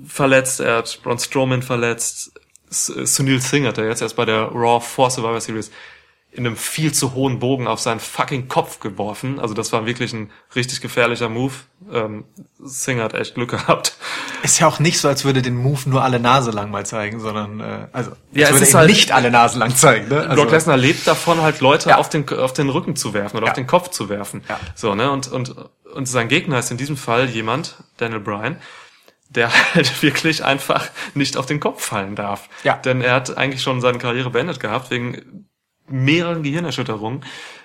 [0.06, 2.32] verletzt, er hat Braun Strowman verletzt,
[2.70, 5.70] S- Sunil Singh hat er jetzt erst bei der Raw vor Survivor Series
[6.36, 9.40] in einem viel zu hohen Bogen auf seinen fucking Kopf geworfen.
[9.40, 11.54] Also das war wirklich ein richtig gefährlicher Move.
[11.92, 12.24] Ähm,
[12.58, 13.96] Singh hat echt Glück gehabt.
[14.42, 17.20] Ist ja auch nicht so, als würde den Move nur alle Nase lang mal zeigen,
[17.20, 20.08] sondern äh, also Ja, es würde ist ihn halt- nicht alle Nase lang zeigen.
[20.08, 20.20] Ne?
[20.28, 21.96] Also, Brock Lesnar lebt davon, halt Leute Ja.
[21.96, 23.52] auf, den, auf den Rücken zu werfen oder Ja.
[23.52, 24.44] auf den Kopf zu werfen.
[24.48, 24.60] Ja.
[24.74, 25.10] So, ne?
[25.10, 25.54] Und, und,
[25.94, 28.58] und sein Gegner ist in diesem Fall jemand, Daniel Bryan,
[29.30, 32.48] der halt wirklich einfach nicht auf den Kopf fallen darf.
[32.62, 32.76] Ja.
[32.76, 35.48] Denn er hat eigentlich schon seine Karriere beendet gehabt wegen
[35.88, 37.24] mehreren Gehirnerschütterungen.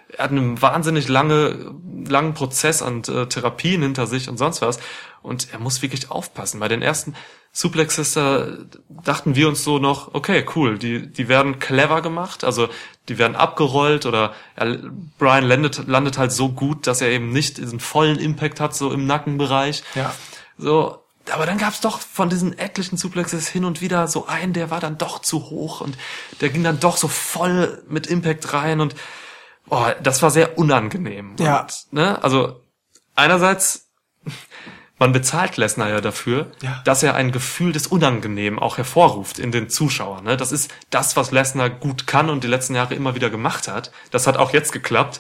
[0.10, 1.74] Er hat einen wahnsinnig lange,
[2.08, 4.80] langen Prozess an äh, Therapien hinter sich und sonst was.
[5.22, 6.60] Und er muss wirklich aufpassen.
[6.60, 7.16] Bei den ersten
[7.54, 8.48] Suplexes da
[8.90, 12.70] dachten wir uns so noch, okay, cool, die, die werden clever gemacht, also
[13.10, 14.80] die werden abgerollt oder er,
[15.18, 18.92] Brian landet, landet halt so gut, dass er eben nicht diesen vollen Impact hat, so
[18.92, 19.84] im Nackenbereich.
[19.96, 20.14] Ja.
[20.58, 24.70] So, aber dann gab's doch von diesen etlichen Suplexes hin und wieder so einen, der
[24.72, 25.98] war dann doch zu hoch und
[26.42, 28.96] der ging dann doch so voll mit Impact rein und
[29.66, 31.36] boah, das war sehr unangenehm.
[31.40, 31.62] Ja.
[31.62, 32.62] Und, ne, also
[33.16, 33.90] einerseits
[35.02, 36.80] man bezahlt Lesnar ja dafür, Ja.
[36.86, 40.24] dass er ein Gefühl des Unangenehmen auch hervorruft in den Zuschauern.
[40.24, 40.38] Ne?
[40.38, 43.92] Das ist das, was Lesnar gut kann und die letzten Jahre immer wieder gemacht hat.
[44.12, 45.20] Das hat auch jetzt geklappt.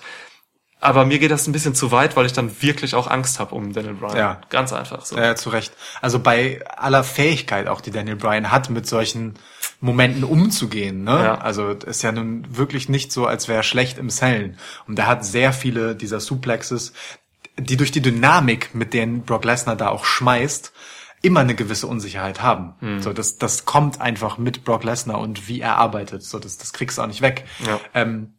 [0.81, 3.53] Aber mir geht das ein bisschen zu weit, weil ich dann wirklich auch Angst habe
[3.53, 4.17] um Daniel Bryan.
[4.17, 4.41] Ja.
[4.49, 5.15] Ganz einfach so.
[5.15, 5.71] Ja, zu Recht.
[6.01, 9.35] Also bei aller Fähigkeit auch, die Daniel Bryan hat, mit solchen
[9.79, 11.03] Momenten umzugehen.
[11.03, 11.11] Ne?
[11.11, 11.37] Ja.
[11.37, 14.57] Also ist ja nun wirklich nicht so, als wäre er schlecht im Sellen.
[14.87, 16.93] Und er hat sehr viele dieser Suplexes,
[17.59, 20.73] die durch die Dynamik, mit denen Brock Lesnar da auch schmeißt,
[21.21, 22.73] immer eine gewisse Unsicherheit haben.
[22.79, 23.01] Hm.
[23.01, 26.23] So, das, das kommt einfach mit Brock Lesnar und wie er arbeitet.
[26.23, 27.45] So, das, das kriegst du auch nicht weg.
[27.65, 27.79] Ja.
[27.93, 28.33] Ähm,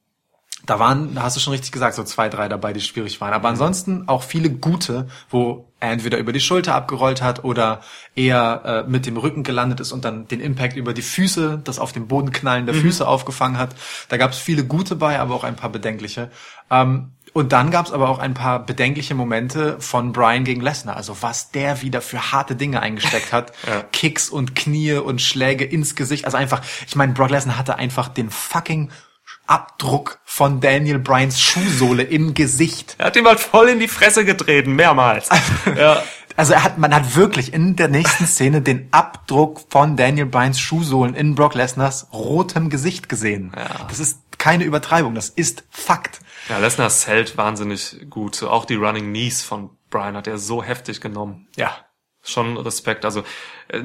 [0.66, 3.32] da waren, da hast du schon richtig gesagt, so zwei, drei dabei, die schwierig waren.
[3.32, 7.80] Aber ansonsten auch viele gute, wo er entweder über die Schulter abgerollt hat oder
[8.14, 11.80] eher äh, mit dem Rücken gelandet ist und dann den Impact über die Füße, das
[11.80, 13.74] auf dem Boden knallen der Füße aufgefangen hat.
[14.08, 16.30] Da gab es viele gute bei, aber auch ein paar bedenkliche.
[16.70, 20.96] Ähm, und dann gab es aber auch ein paar bedenkliche Momente von Brian gegen Lesnar.
[20.96, 23.52] Also was der wieder für harte Dinge eingesteckt hat.
[23.66, 23.84] Ja.
[23.92, 26.24] Kicks und Knie und Schläge ins Gesicht.
[26.24, 28.90] Also einfach, ich meine, Brock Lesnar hatte einfach den fucking
[29.52, 32.94] Abdruck von Daniel Bryans Schuhsohle im Gesicht.
[32.96, 35.28] Er hat ihm halt voll in die Fresse getreten, mehrmals.
[35.76, 36.02] ja.
[36.36, 40.58] Also er hat, man hat wirklich in der nächsten Szene den Abdruck von Daniel Bryans
[40.58, 43.52] Schuhsohlen in Brock Lesnars rotem Gesicht gesehen.
[43.54, 43.86] Ja.
[43.88, 46.20] Das ist keine Übertreibung, das ist Fakt.
[46.48, 48.42] Ja, Lesnar zählt wahnsinnig gut.
[48.42, 51.48] Auch die Running Knees von Brian hat er so heftig genommen.
[51.56, 51.76] Ja.
[52.22, 53.04] Schon Respekt.
[53.04, 53.22] Also
[53.68, 53.82] äh,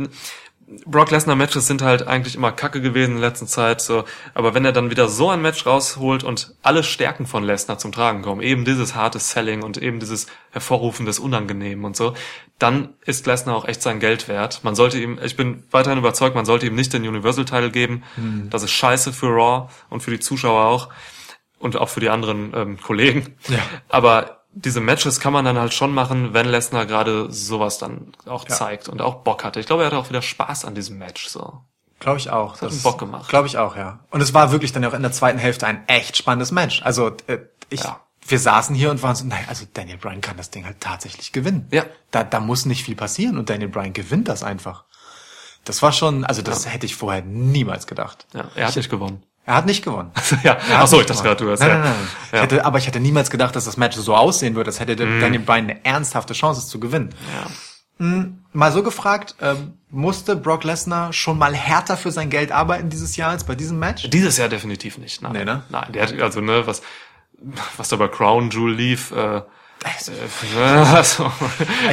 [0.86, 3.80] Brock Lesnar Matches sind halt eigentlich immer kacke gewesen in letzter Zeit.
[3.80, 4.03] So,
[4.34, 7.93] aber wenn er dann wieder so ein Match rausholt und alle Stärken von Lesnar zum
[7.93, 12.13] Tragen kommen, eben dieses harte Selling und eben dieses Hervorrufen des Unangenehmen und so,
[12.59, 14.61] dann ist Lesnar auch echt sein Geld wert.
[14.63, 18.03] Man sollte ihm, ich bin weiterhin überzeugt, man sollte ihm nicht den Universal Title geben.
[18.49, 20.89] Das ist scheiße für Raw und für die Zuschauer auch
[21.59, 23.36] und auch für die anderen ähm, Kollegen.
[23.47, 23.59] Ja.
[23.88, 28.47] Aber diese Matches kann man dann halt schon machen, wenn Lesnar gerade sowas dann auch
[28.49, 28.55] Ja.
[28.55, 29.59] zeigt und auch Bock hatte.
[29.59, 31.27] Ich glaube, er hatte auch wieder Spaß an diesem Match.
[31.27, 31.61] So.
[31.99, 32.61] Glaube ich auch.
[32.61, 33.29] hat einen Bock gemacht.
[33.29, 33.99] Glaube ich auch, ja.
[34.09, 36.81] Und es war wirklich dann auch in der zweiten Hälfte ein echt spannendes Match.
[36.83, 37.39] Also äh,
[37.69, 37.99] ich, Ja.
[38.27, 41.31] wir saßen hier und waren so, nein, also Daniel Bryan kann das Ding halt tatsächlich
[41.33, 41.67] gewinnen.
[41.71, 41.85] Ja.
[42.11, 44.85] Da, da muss nicht viel passieren und Daniel Bryan gewinnt das einfach.
[45.65, 48.25] Das war schon, also das hätte ich vorher niemals gedacht.
[48.33, 49.21] Ja, er hat nicht gewonnen.
[49.47, 50.11] Er hat nicht gewonnen.
[50.43, 50.53] ja.
[50.53, 51.75] Er hat Achso, ich dachte gerade, du hast nein, ja.
[51.77, 52.07] nein, nein.
[52.27, 52.41] Ich Ja.
[52.41, 54.67] hätte, aber ich hätte niemals gedacht, dass das Match so aussehen würde.
[54.69, 55.21] Das hätte Mhm.
[55.21, 57.15] Daniel Bryan eine ernsthafte Chance, zu gewinnen.
[57.33, 57.47] Ja.
[58.53, 63.15] Mal so gefragt, ähm, musste Brock Lesnar schon mal härter für sein Geld arbeiten dieses
[63.15, 64.07] Jahr als bei diesem Match?
[64.11, 65.23] Dieses Jahr definitiv nicht.
[65.23, 65.63] Nein, Nee, ne?
[65.69, 66.83] Nein, der hat, also, ne, was,
[67.77, 69.41] was da bei Crown Jewel lief, äh,
[69.83, 70.63] Also, äh,
[70.95, 71.31] also,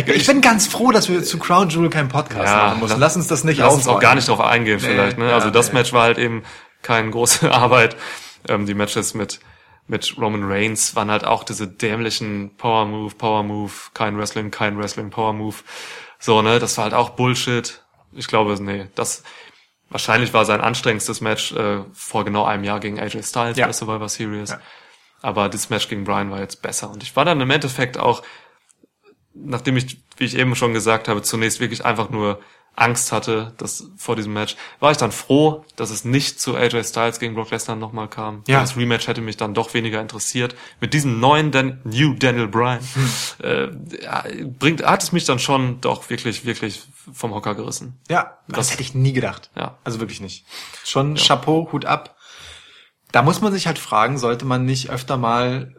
[0.06, 3.00] ich bin ganz froh, dass wir zu Crown Jewel keinen Podcast Ja, machen mussten.
[3.00, 5.16] lass- Lass uns das nicht Lass uns auch gar nicht drauf eingehen vielleicht.
[5.16, 5.28] Ne?
[5.28, 5.74] ja, Also das nee.
[5.78, 6.42] Match war halt eben
[6.84, 7.96] keine große Arbeit.
[8.48, 9.40] Ähm, die Matches mit
[9.86, 14.78] mit Roman Reigns waren halt auch diese dämlichen Power Move, Power Move, kein Wrestling, kein
[14.78, 15.56] Wrestling, Power Move.
[16.18, 17.82] So ne, das war halt auch Bullshit.
[18.12, 19.24] Ich glaube, nee, das
[19.90, 23.66] wahrscheinlich war sein anstrengendstes Match äh, vor genau einem Jahr gegen AJ Styles Ja.
[23.66, 24.50] bei Survivor Series.
[24.50, 24.60] Ja.
[25.20, 28.22] Aber das Match gegen Brian war jetzt besser und ich war dann im Endeffekt auch
[29.34, 32.40] nachdem ich, wie ich eben schon gesagt habe, zunächst wirklich einfach nur
[32.76, 36.84] Angst hatte, dass vor diesem Match, war ich dann froh, dass es nicht zu AJ
[36.84, 38.42] Styles gegen Brock Lesnar nochmal kam.
[38.48, 38.60] Ja.
[38.60, 40.56] Das Rematch hätte mich dann doch weniger interessiert.
[40.80, 42.80] Mit diesem neuen Dan New Daniel Bryan
[43.42, 43.68] äh,
[44.02, 44.24] ja,
[44.58, 47.98] bringt, hat es mich dann schon doch wirklich, wirklich vom Hocker gerissen.
[48.10, 49.50] Ja, das, Das- hätte ich nie gedacht.
[49.54, 49.78] Ja.
[49.84, 50.44] Also wirklich nicht.
[50.84, 52.16] Schon Chapeau, Hut ab.
[53.12, 55.76] Da muss man sich halt fragen, sollte man nicht öfter mal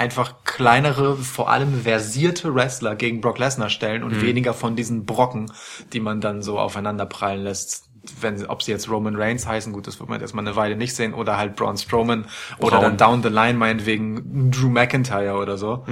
[0.00, 5.52] einfach kleinere, vor allem versierte Wrestler gegen Brock Lesnar stellen und weniger von diesen Brocken,
[5.92, 7.84] die man dann so aufeinander prallen lässt.
[8.18, 10.74] Wenn, ob sie jetzt Roman Reigns heißen, gut, das wird man jetzt erstmal eine Weile
[10.74, 12.24] nicht sehen, oder halt Braun Strowman,
[12.58, 12.82] oder Braun.
[12.82, 15.84] dann down the line meinetwegen Drew McIntyre oder so.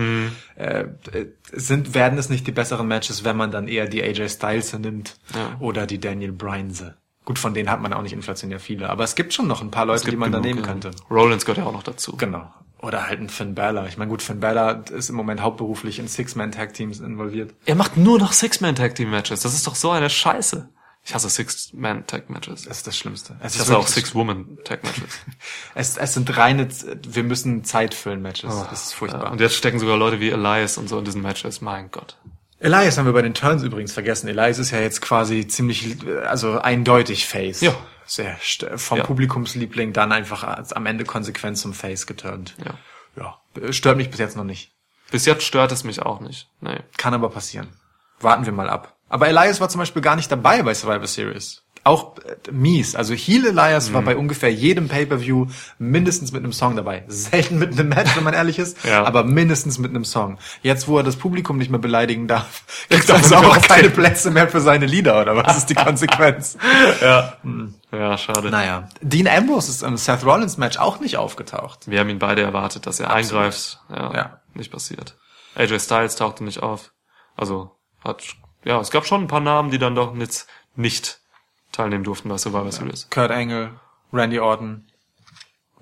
[0.56, 0.86] Äh, äh,
[1.52, 5.18] sind, werden es nicht die besseren Matches, wenn man dann eher die AJ Styles nimmt
[5.34, 5.56] Ja.
[5.61, 6.96] oder die Daniel Bryanse.
[7.26, 9.70] Gut, von denen hat man auch nicht inflationär viele, aber es gibt schon noch ein
[9.70, 10.72] paar Leute, die man da genug, nehmen ja.
[10.72, 10.92] könnte.
[11.11, 12.16] Rollins gehört ja auch noch dazu.
[12.16, 12.50] Genau.
[12.81, 13.87] Oder halt ein Finn Balor.
[13.89, 17.55] Ich meine, gut, Finn Balor ist im Moment hauptberuflich in Six-Man-Tag-Teams involviert.
[17.66, 19.41] Er macht nur noch Six-Man-Tag-Team-Matches.
[19.41, 20.68] Das ist doch so eine Scheiße.
[21.05, 22.64] Ich hasse Six-Man-Tag-Matches.
[22.64, 23.37] Das ist das Schlimmste.
[23.41, 25.18] Es, Ich hasse auch Six-Woman-Tag-Matches.
[25.74, 26.68] es, es sind reine,
[27.07, 28.55] wir müssen Zeit füllen Matches.
[28.70, 29.33] das ist Ja, furchtbar.
[29.33, 31.61] und jetzt stecken sogar Leute wie Elias und so in diesen Matches.
[31.61, 32.16] Mein Gott.
[32.61, 34.29] Elias haben wir bei den Turns übrigens vergessen.
[34.29, 37.61] Elias ist ja jetzt quasi ziemlich, also eindeutig Face.
[37.61, 37.74] Ja.
[38.09, 38.36] Sehr
[38.76, 39.04] vom Ja.
[39.04, 40.42] Publikumsliebling dann einfach
[40.74, 42.56] am Ende konsequent zum Face geturnt.
[42.64, 42.74] Ja.
[43.62, 43.70] Ja.
[43.72, 44.72] Stört mich bis jetzt noch nicht.
[45.11, 46.48] Bis jetzt stört es mich auch nicht.
[46.61, 46.80] Nee.
[46.96, 47.68] Kann aber passieren.
[48.20, 48.96] Warten wir mal ab.
[49.09, 51.62] Aber Elias war zum Beispiel gar nicht dabei bei Survivor Series.
[51.84, 52.94] Auch äh, mies.
[52.94, 53.94] Also Heel Elias Mhm.
[53.94, 55.46] war bei ungefähr jedem Pay-Per-View
[55.78, 57.04] mindestens mit einem Song dabei.
[57.09, 59.04] Selten mit einem Match, wenn man ehrlich ist, Ja.
[59.04, 60.38] aber mindestens mit einem Song.
[60.62, 63.88] Jetzt, wo er das Publikum nicht mehr beleidigen darf, gibt es nicht auch keine.
[63.90, 66.59] Plätze mehr für seine Lieder, oder was ist die Konsequenz?
[67.00, 67.36] Ja.
[67.91, 68.51] Ja, schade.
[68.51, 68.89] naja.
[69.01, 71.89] Dean Ambrose ist im Seth Rollins Match auch nicht aufgetaucht.
[71.91, 73.80] Wir haben ihn beide erwartet, dass er eingreift.
[73.89, 74.41] Ja, Ja.
[74.55, 75.16] Nicht passiert.
[75.55, 76.93] AJ Styles tauchte nicht auf.
[77.36, 77.70] Also
[78.05, 78.24] hat,
[78.64, 81.20] ja, es gab schon ein paar Namen, die dann doch jetzt nicht
[81.72, 83.09] teilnehmen durften bei Survivor Series.
[83.11, 83.70] Kurt Angle,
[84.12, 84.86] Randy Orton,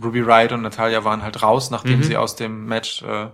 [0.03, 2.03] Ruby Wright und Natalia waren halt raus, nachdem Mhm.
[2.05, 3.31] sie aus dem Match äh,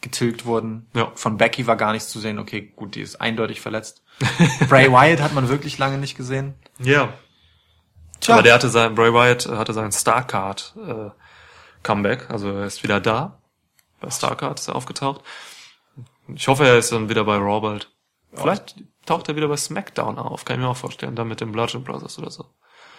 [0.00, 0.86] getilgt wurden.
[0.94, 1.10] Ja.
[1.14, 2.38] Von Becky war gar nichts zu sehen.
[2.38, 4.02] Okay, gut, die ist eindeutig verletzt.
[4.68, 6.54] Bray Wyatt hat man wirklich lange nicht gesehen.
[6.78, 7.12] Ja.
[8.24, 11.10] Tja, Aber der hatte sein, Bray Wyatt äh, hatte sein Starcard äh,
[11.82, 13.38] Comeback, also er ist wieder da.
[14.00, 15.20] Bei Starcard ist er aufgetaucht.
[16.34, 17.90] Ich hoffe, er ist dann wieder bei Raw bald.
[18.32, 21.52] Vielleicht taucht er wieder bei SmackDown auf, kann ich mir auch vorstellen, dann mit den
[21.52, 22.46] Bludgeon Brothers oder so.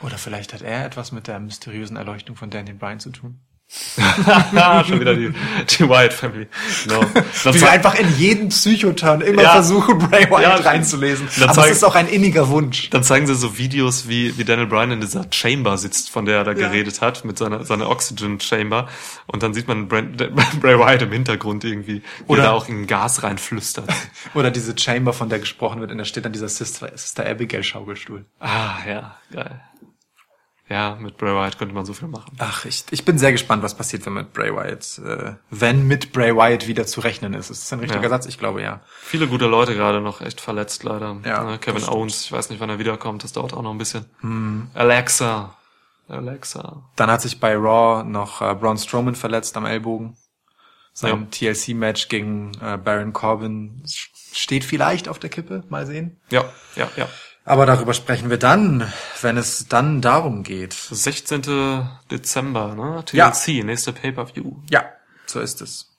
[0.01, 3.41] Oder vielleicht hat er etwas mit der mysteriösen Erleuchtung von Daniel Bryan zu tun.
[4.87, 5.31] Schon wieder die,
[5.69, 6.47] die Wyatt Family.
[6.87, 9.51] Dann Wie wir einfach in jeden Psychoturn immer Ja.
[9.53, 11.27] versuchen, Bray Wyatt Ja, reinzulesen.
[11.41, 12.89] Aber zeig- es ist auch ein inniger Wunsch.
[12.89, 16.37] Dann zeigen sie so Videos, wie, wie Daniel Bryan in dieser Chamber sitzt, von der
[16.39, 18.87] er da geredet hat, mit seiner, seiner Oxygen Chamber.
[19.27, 20.17] Und dann sieht man Brand,
[20.61, 23.89] Bray Wyatt im Hintergrund irgendwie, wie Oder- er da auch in Gas reinflüstert.
[24.33, 27.63] Oder diese Chamber, von der gesprochen wird, und da steht dann dieser Sister, Sister Abigail
[27.63, 28.25] Schaukelstuhl.
[28.39, 29.61] ah, ja, geil.
[30.67, 32.35] Ja, mit Bray Wyatt könnte man so viel machen.
[32.39, 36.11] Ach, ich, ich bin sehr gespannt, was passiert, wenn mit Bray Wyatt, äh, wenn mit
[36.11, 37.51] Bray Wyatt wieder zu rechnen ist.
[37.51, 38.09] Ist das ein richtiger Ja.
[38.09, 38.25] Satz?
[38.25, 38.81] Ich glaube ja.
[39.01, 41.17] Viele gute Leute gerade noch echt verletzt, leider.
[41.23, 41.83] Ja, Ne, Kevin.
[41.83, 44.05] Owens, ich weiß nicht, wann er wiederkommt, das dauert auch noch ein bisschen.
[44.21, 44.69] Hm.
[44.73, 45.55] Alexa.
[46.07, 46.83] Alexa.
[46.95, 50.17] Dann hat sich bei Raw noch äh, Braun Strowman verletzt am Ellbogen.
[50.93, 53.83] Sein TLC-Match gegen äh, Baron Corbin
[54.31, 55.63] steht vielleicht auf der Kippe.
[55.67, 56.21] Mal sehen.
[56.29, 56.45] Ja,
[56.77, 57.09] ja, ja.
[57.47, 58.91] Aber darüber sprechen wir dann,
[59.21, 60.73] wenn es dann darum geht.
[60.73, 61.87] 16.
[62.09, 63.03] Dezember, ne?
[63.11, 63.29] Ja.
[63.29, 64.51] TLC, nächste Pay-Per-View.
[64.71, 64.85] Ja,
[65.27, 65.91] so ist es.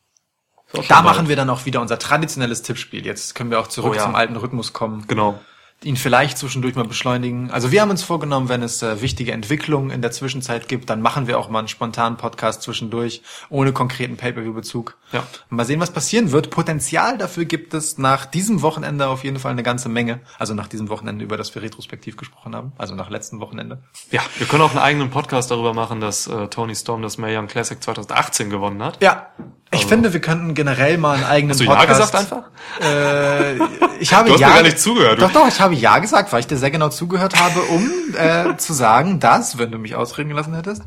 [0.73, 1.05] Da bald.
[1.05, 3.07] machen wir dann auch wieder unser traditionelles Tippspiel.
[3.07, 4.03] Jetzt können wir auch zurück Oh ja.
[4.03, 5.07] zum alten Rhythmus kommen.
[5.07, 5.41] Genau.
[5.87, 7.51] Ihn vielleicht zwischendurch mal beschleunigen.
[7.51, 11.01] Also wir haben uns vorgenommen, wenn es äh, wichtige Entwicklungen in der Zwischenzeit gibt, dann
[11.01, 14.97] machen wir auch mal einen spontanen Podcast zwischendurch, ohne konkreten Pay-Per-View-Bezug.
[15.13, 15.25] Ja.
[15.49, 16.51] Mal sehen, was passieren wird.
[16.51, 20.21] Potenzial dafür gibt es nach diesem Wochenende auf jeden Fall eine ganze Menge.
[20.39, 22.73] Also nach diesem Wochenende, über das wir retrospektiv gesprochen haben.
[22.77, 23.79] Also nach letzten Wochenende.
[24.11, 27.39] Ja, wir können auch einen eigenen Podcast darüber machen, dass äh, Tony Storm das Mae
[27.39, 29.01] Young Classic 2018 gewonnen hat.
[29.03, 29.29] Ja.
[29.77, 32.13] Ich finde, wir könnten generell mal einen eigenen Hast du ja Podcast.
[32.13, 32.51] gesagt einfach?
[32.81, 33.55] Äh,
[34.01, 35.23] ich habe Du hast ja mir gar nicht zugehört.
[35.23, 38.57] Doch, doch, ich habe ja gesagt, weil ich dir sehr genau zugehört habe, um äh,
[38.57, 40.83] zu sagen, dass, wenn du mich ausreden gelassen hättest,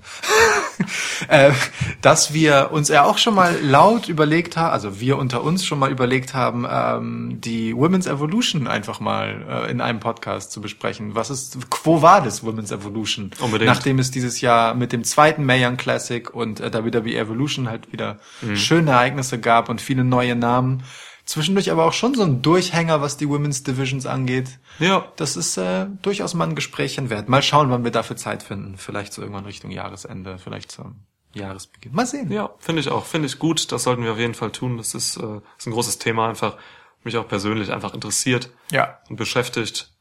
[1.28, 1.52] äh,
[2.02, 5.80] dass wir uns ja auch schon mal laut überlegt haben, also wir unter uns schon
[5.80, 11.16] mal überlegt haben, ähm, die Women's Evolution einfach mal äh, in einem Podcast zu besprechen.
[11.16, 13.32] Was ist, wo war das Women's Evolution?
[13.40, 13.70] Unbedingt.
[13.70, 17.92] Nachdem es dieses Jahr mit dem zweiten Mae Young Classic und äh, WWE Evolution halt
[17.92, 18.56] wieder Mhm.
[18.80, 20.84] Schöne Ereignisse gab und viele neue Namen.
[21.26, 24.58] Zwischendurch aber auch schon so ein Durchhänger, was die Women's Divisions angeht.
[24.80, 25.06] Ja.
[25.16, 27.30] Das ist äh, durchaus mal ein Gesprächchen wert.
[27.30, 28.78] Mal schauen, wann wir dafür Zeit finden.
[28.78, 31.04] Vielleicht so irgendwann Richtung Jahresende, vielleicht zum
[31.34, 31.94] Jahresbeginn.
[31.94, 32.32] Mal sehen.
[32.32, 33.06] Ja, finde ich auch.
[33.06, 33.72] Finde ich gut.
[33.72, 34.78] Das sollten wir auf jeden Fall tun.
[34.78, 36.58] Das ist, äh, ist ein großes Thema einfach.
[37.04, 38.98] Mich auch persönlich einfach interessiert Ja.
[39.10, 39.92] und beschäftigt.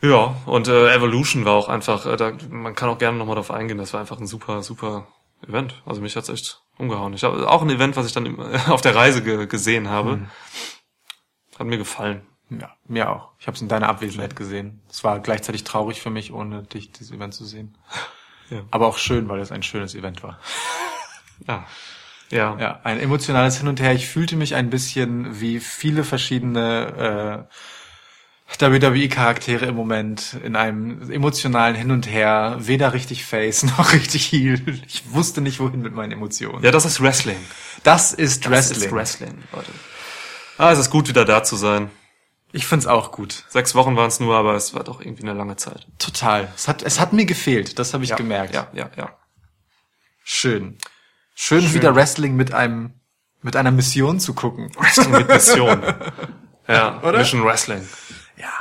[0.00, 3.50] Ja, und äh, Evolution war auch einfach, äh, da, man kann auch gerne nochmal darauf
[3.50, 5.08] eingehen, das war einfach ein super, super
[5.46, 5.82] Event.
[5.86, 7.14] Also mich hat's echt umgehauen.
[7.14, 10.28] Ich habe auch ein Event, was ich dann auf der Reise ge gesehen habe.
[11.58, 12.22] Hat mir gefallen.
[12.50, 13.32] Ja, mir auch.
[13.38, 14.80] Ich habe es in deiner Abwesenheit gesehen.
[14.88, 17.76] Es war gleichzeitig traurig für mich, ohne dich dieses Event zu sehen.
[18.50, 18.62] Ja.
[18.70, 20.38] Aber auch schön, weil es ein schönes Event war.
[21.46, 21.66] Ja.
[22.30, 22.58] Ja.
[22.58, 23.92] Ja, ein emotionales Hin und Her.
[23.92, 27.54] Ich fühlte mich ein bisschen wie viele verschiedene äh,
[28.50, 32.56] WWE-Charaktere im Moment in einem emotionalen Hin und Her.
[32.60, 34.60] Weder richtig Face noch richtig Heel.
[34.86, 36.64] Ich wusste nicht, wohin mit meinen Emotionen.
[36.64, 37.38] Ja, das ist Wrestling.
[37.84, 38.84] Das ist Das Wrestling.
[38.88, 39.70] ist Wrestling, Leute.
[40.56, 41.90] Ah, es ist gut, wieder da zu sein.
[42.50, 43.44] Ich find's auch gut.
[43.48, 45.86] Sechs Wochen waren es nur, aber es war doch irgendwie eine lange Zeit.
[45.98, 46.48] Total.
[46.56, 47.78] Es hat, es hat mir gefehlt.
[47.78, 48.54] Das habe ich gemerkt.
[48.54, 49.10] Ja, ja, ja.
[50.24, 50.78] Schön.
[51.34, 52.94] Schön, wieder Wrestling mit einem,
[53.42, 54.70] mit einer Mission zu gucken.
[54.76, 55.82] Wrestling mit Mission.
[56.70, 57.20] Ja, Oder?
[57.20, 57.80] Mission Wrestling.
[58.38, 58.52] Ja.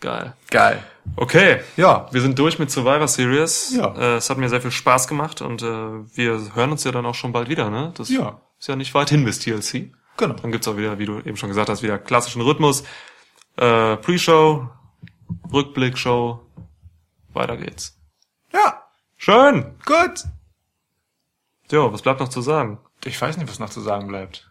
[0.00, 0.34] Geil.
[0.50, 0.82] Geil.
[1.16, 1.62] Okay.
[1.76, 2.08] Ja.
[2.12, 3.72] Wir sind durch mit Survivor Series.
[3.74, 3.94] Ja.
[3.96, 7.06] Äh, es hat mir sehr viel Spaß gemacht und äh, wir hören uns ja dann
[7.06, 7.92] auch schon bald wieder, ne?
[7.96, 8.40] Das Ja.
[8.58, 9.92] ist ja nicht weit hin bis TLC.
[10.16, 10.34] Genau.
[10.34, 12.82] Dann gibt's auch wieder, wie du eben schon gesagt hast, wieder klassischen Rhythmus.
[13.56, 14.68] Äh, Pre-Show,
[15.52, 16.40] Rückblick-Show.
[17.32, 17.96] Weiter geht's.
[18.52, 18.82] Ja.
[19.16, 19.74] Schön.
[19.86, 20.24] Gut.
[21.70, 22.78] Ja, was bleibt noch zu sagen?
[23.04, 24.50] Ich weiß nicht, was noch zu sagen bleibt.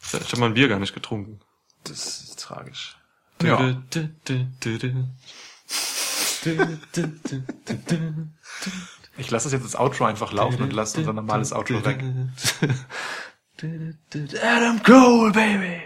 [0.00, 1.40] Ich habe mein Bier gar nicht getrunken.
[1.84, 2.96] Das ist tragisch.
[3.42, 3.82] Ja.
[9.16, 12.02] Ich lasse das jetzt das Outro einfach laufen und lasse unser normales Outro weg.
[14.42, 15.82] Adam Cole, baby!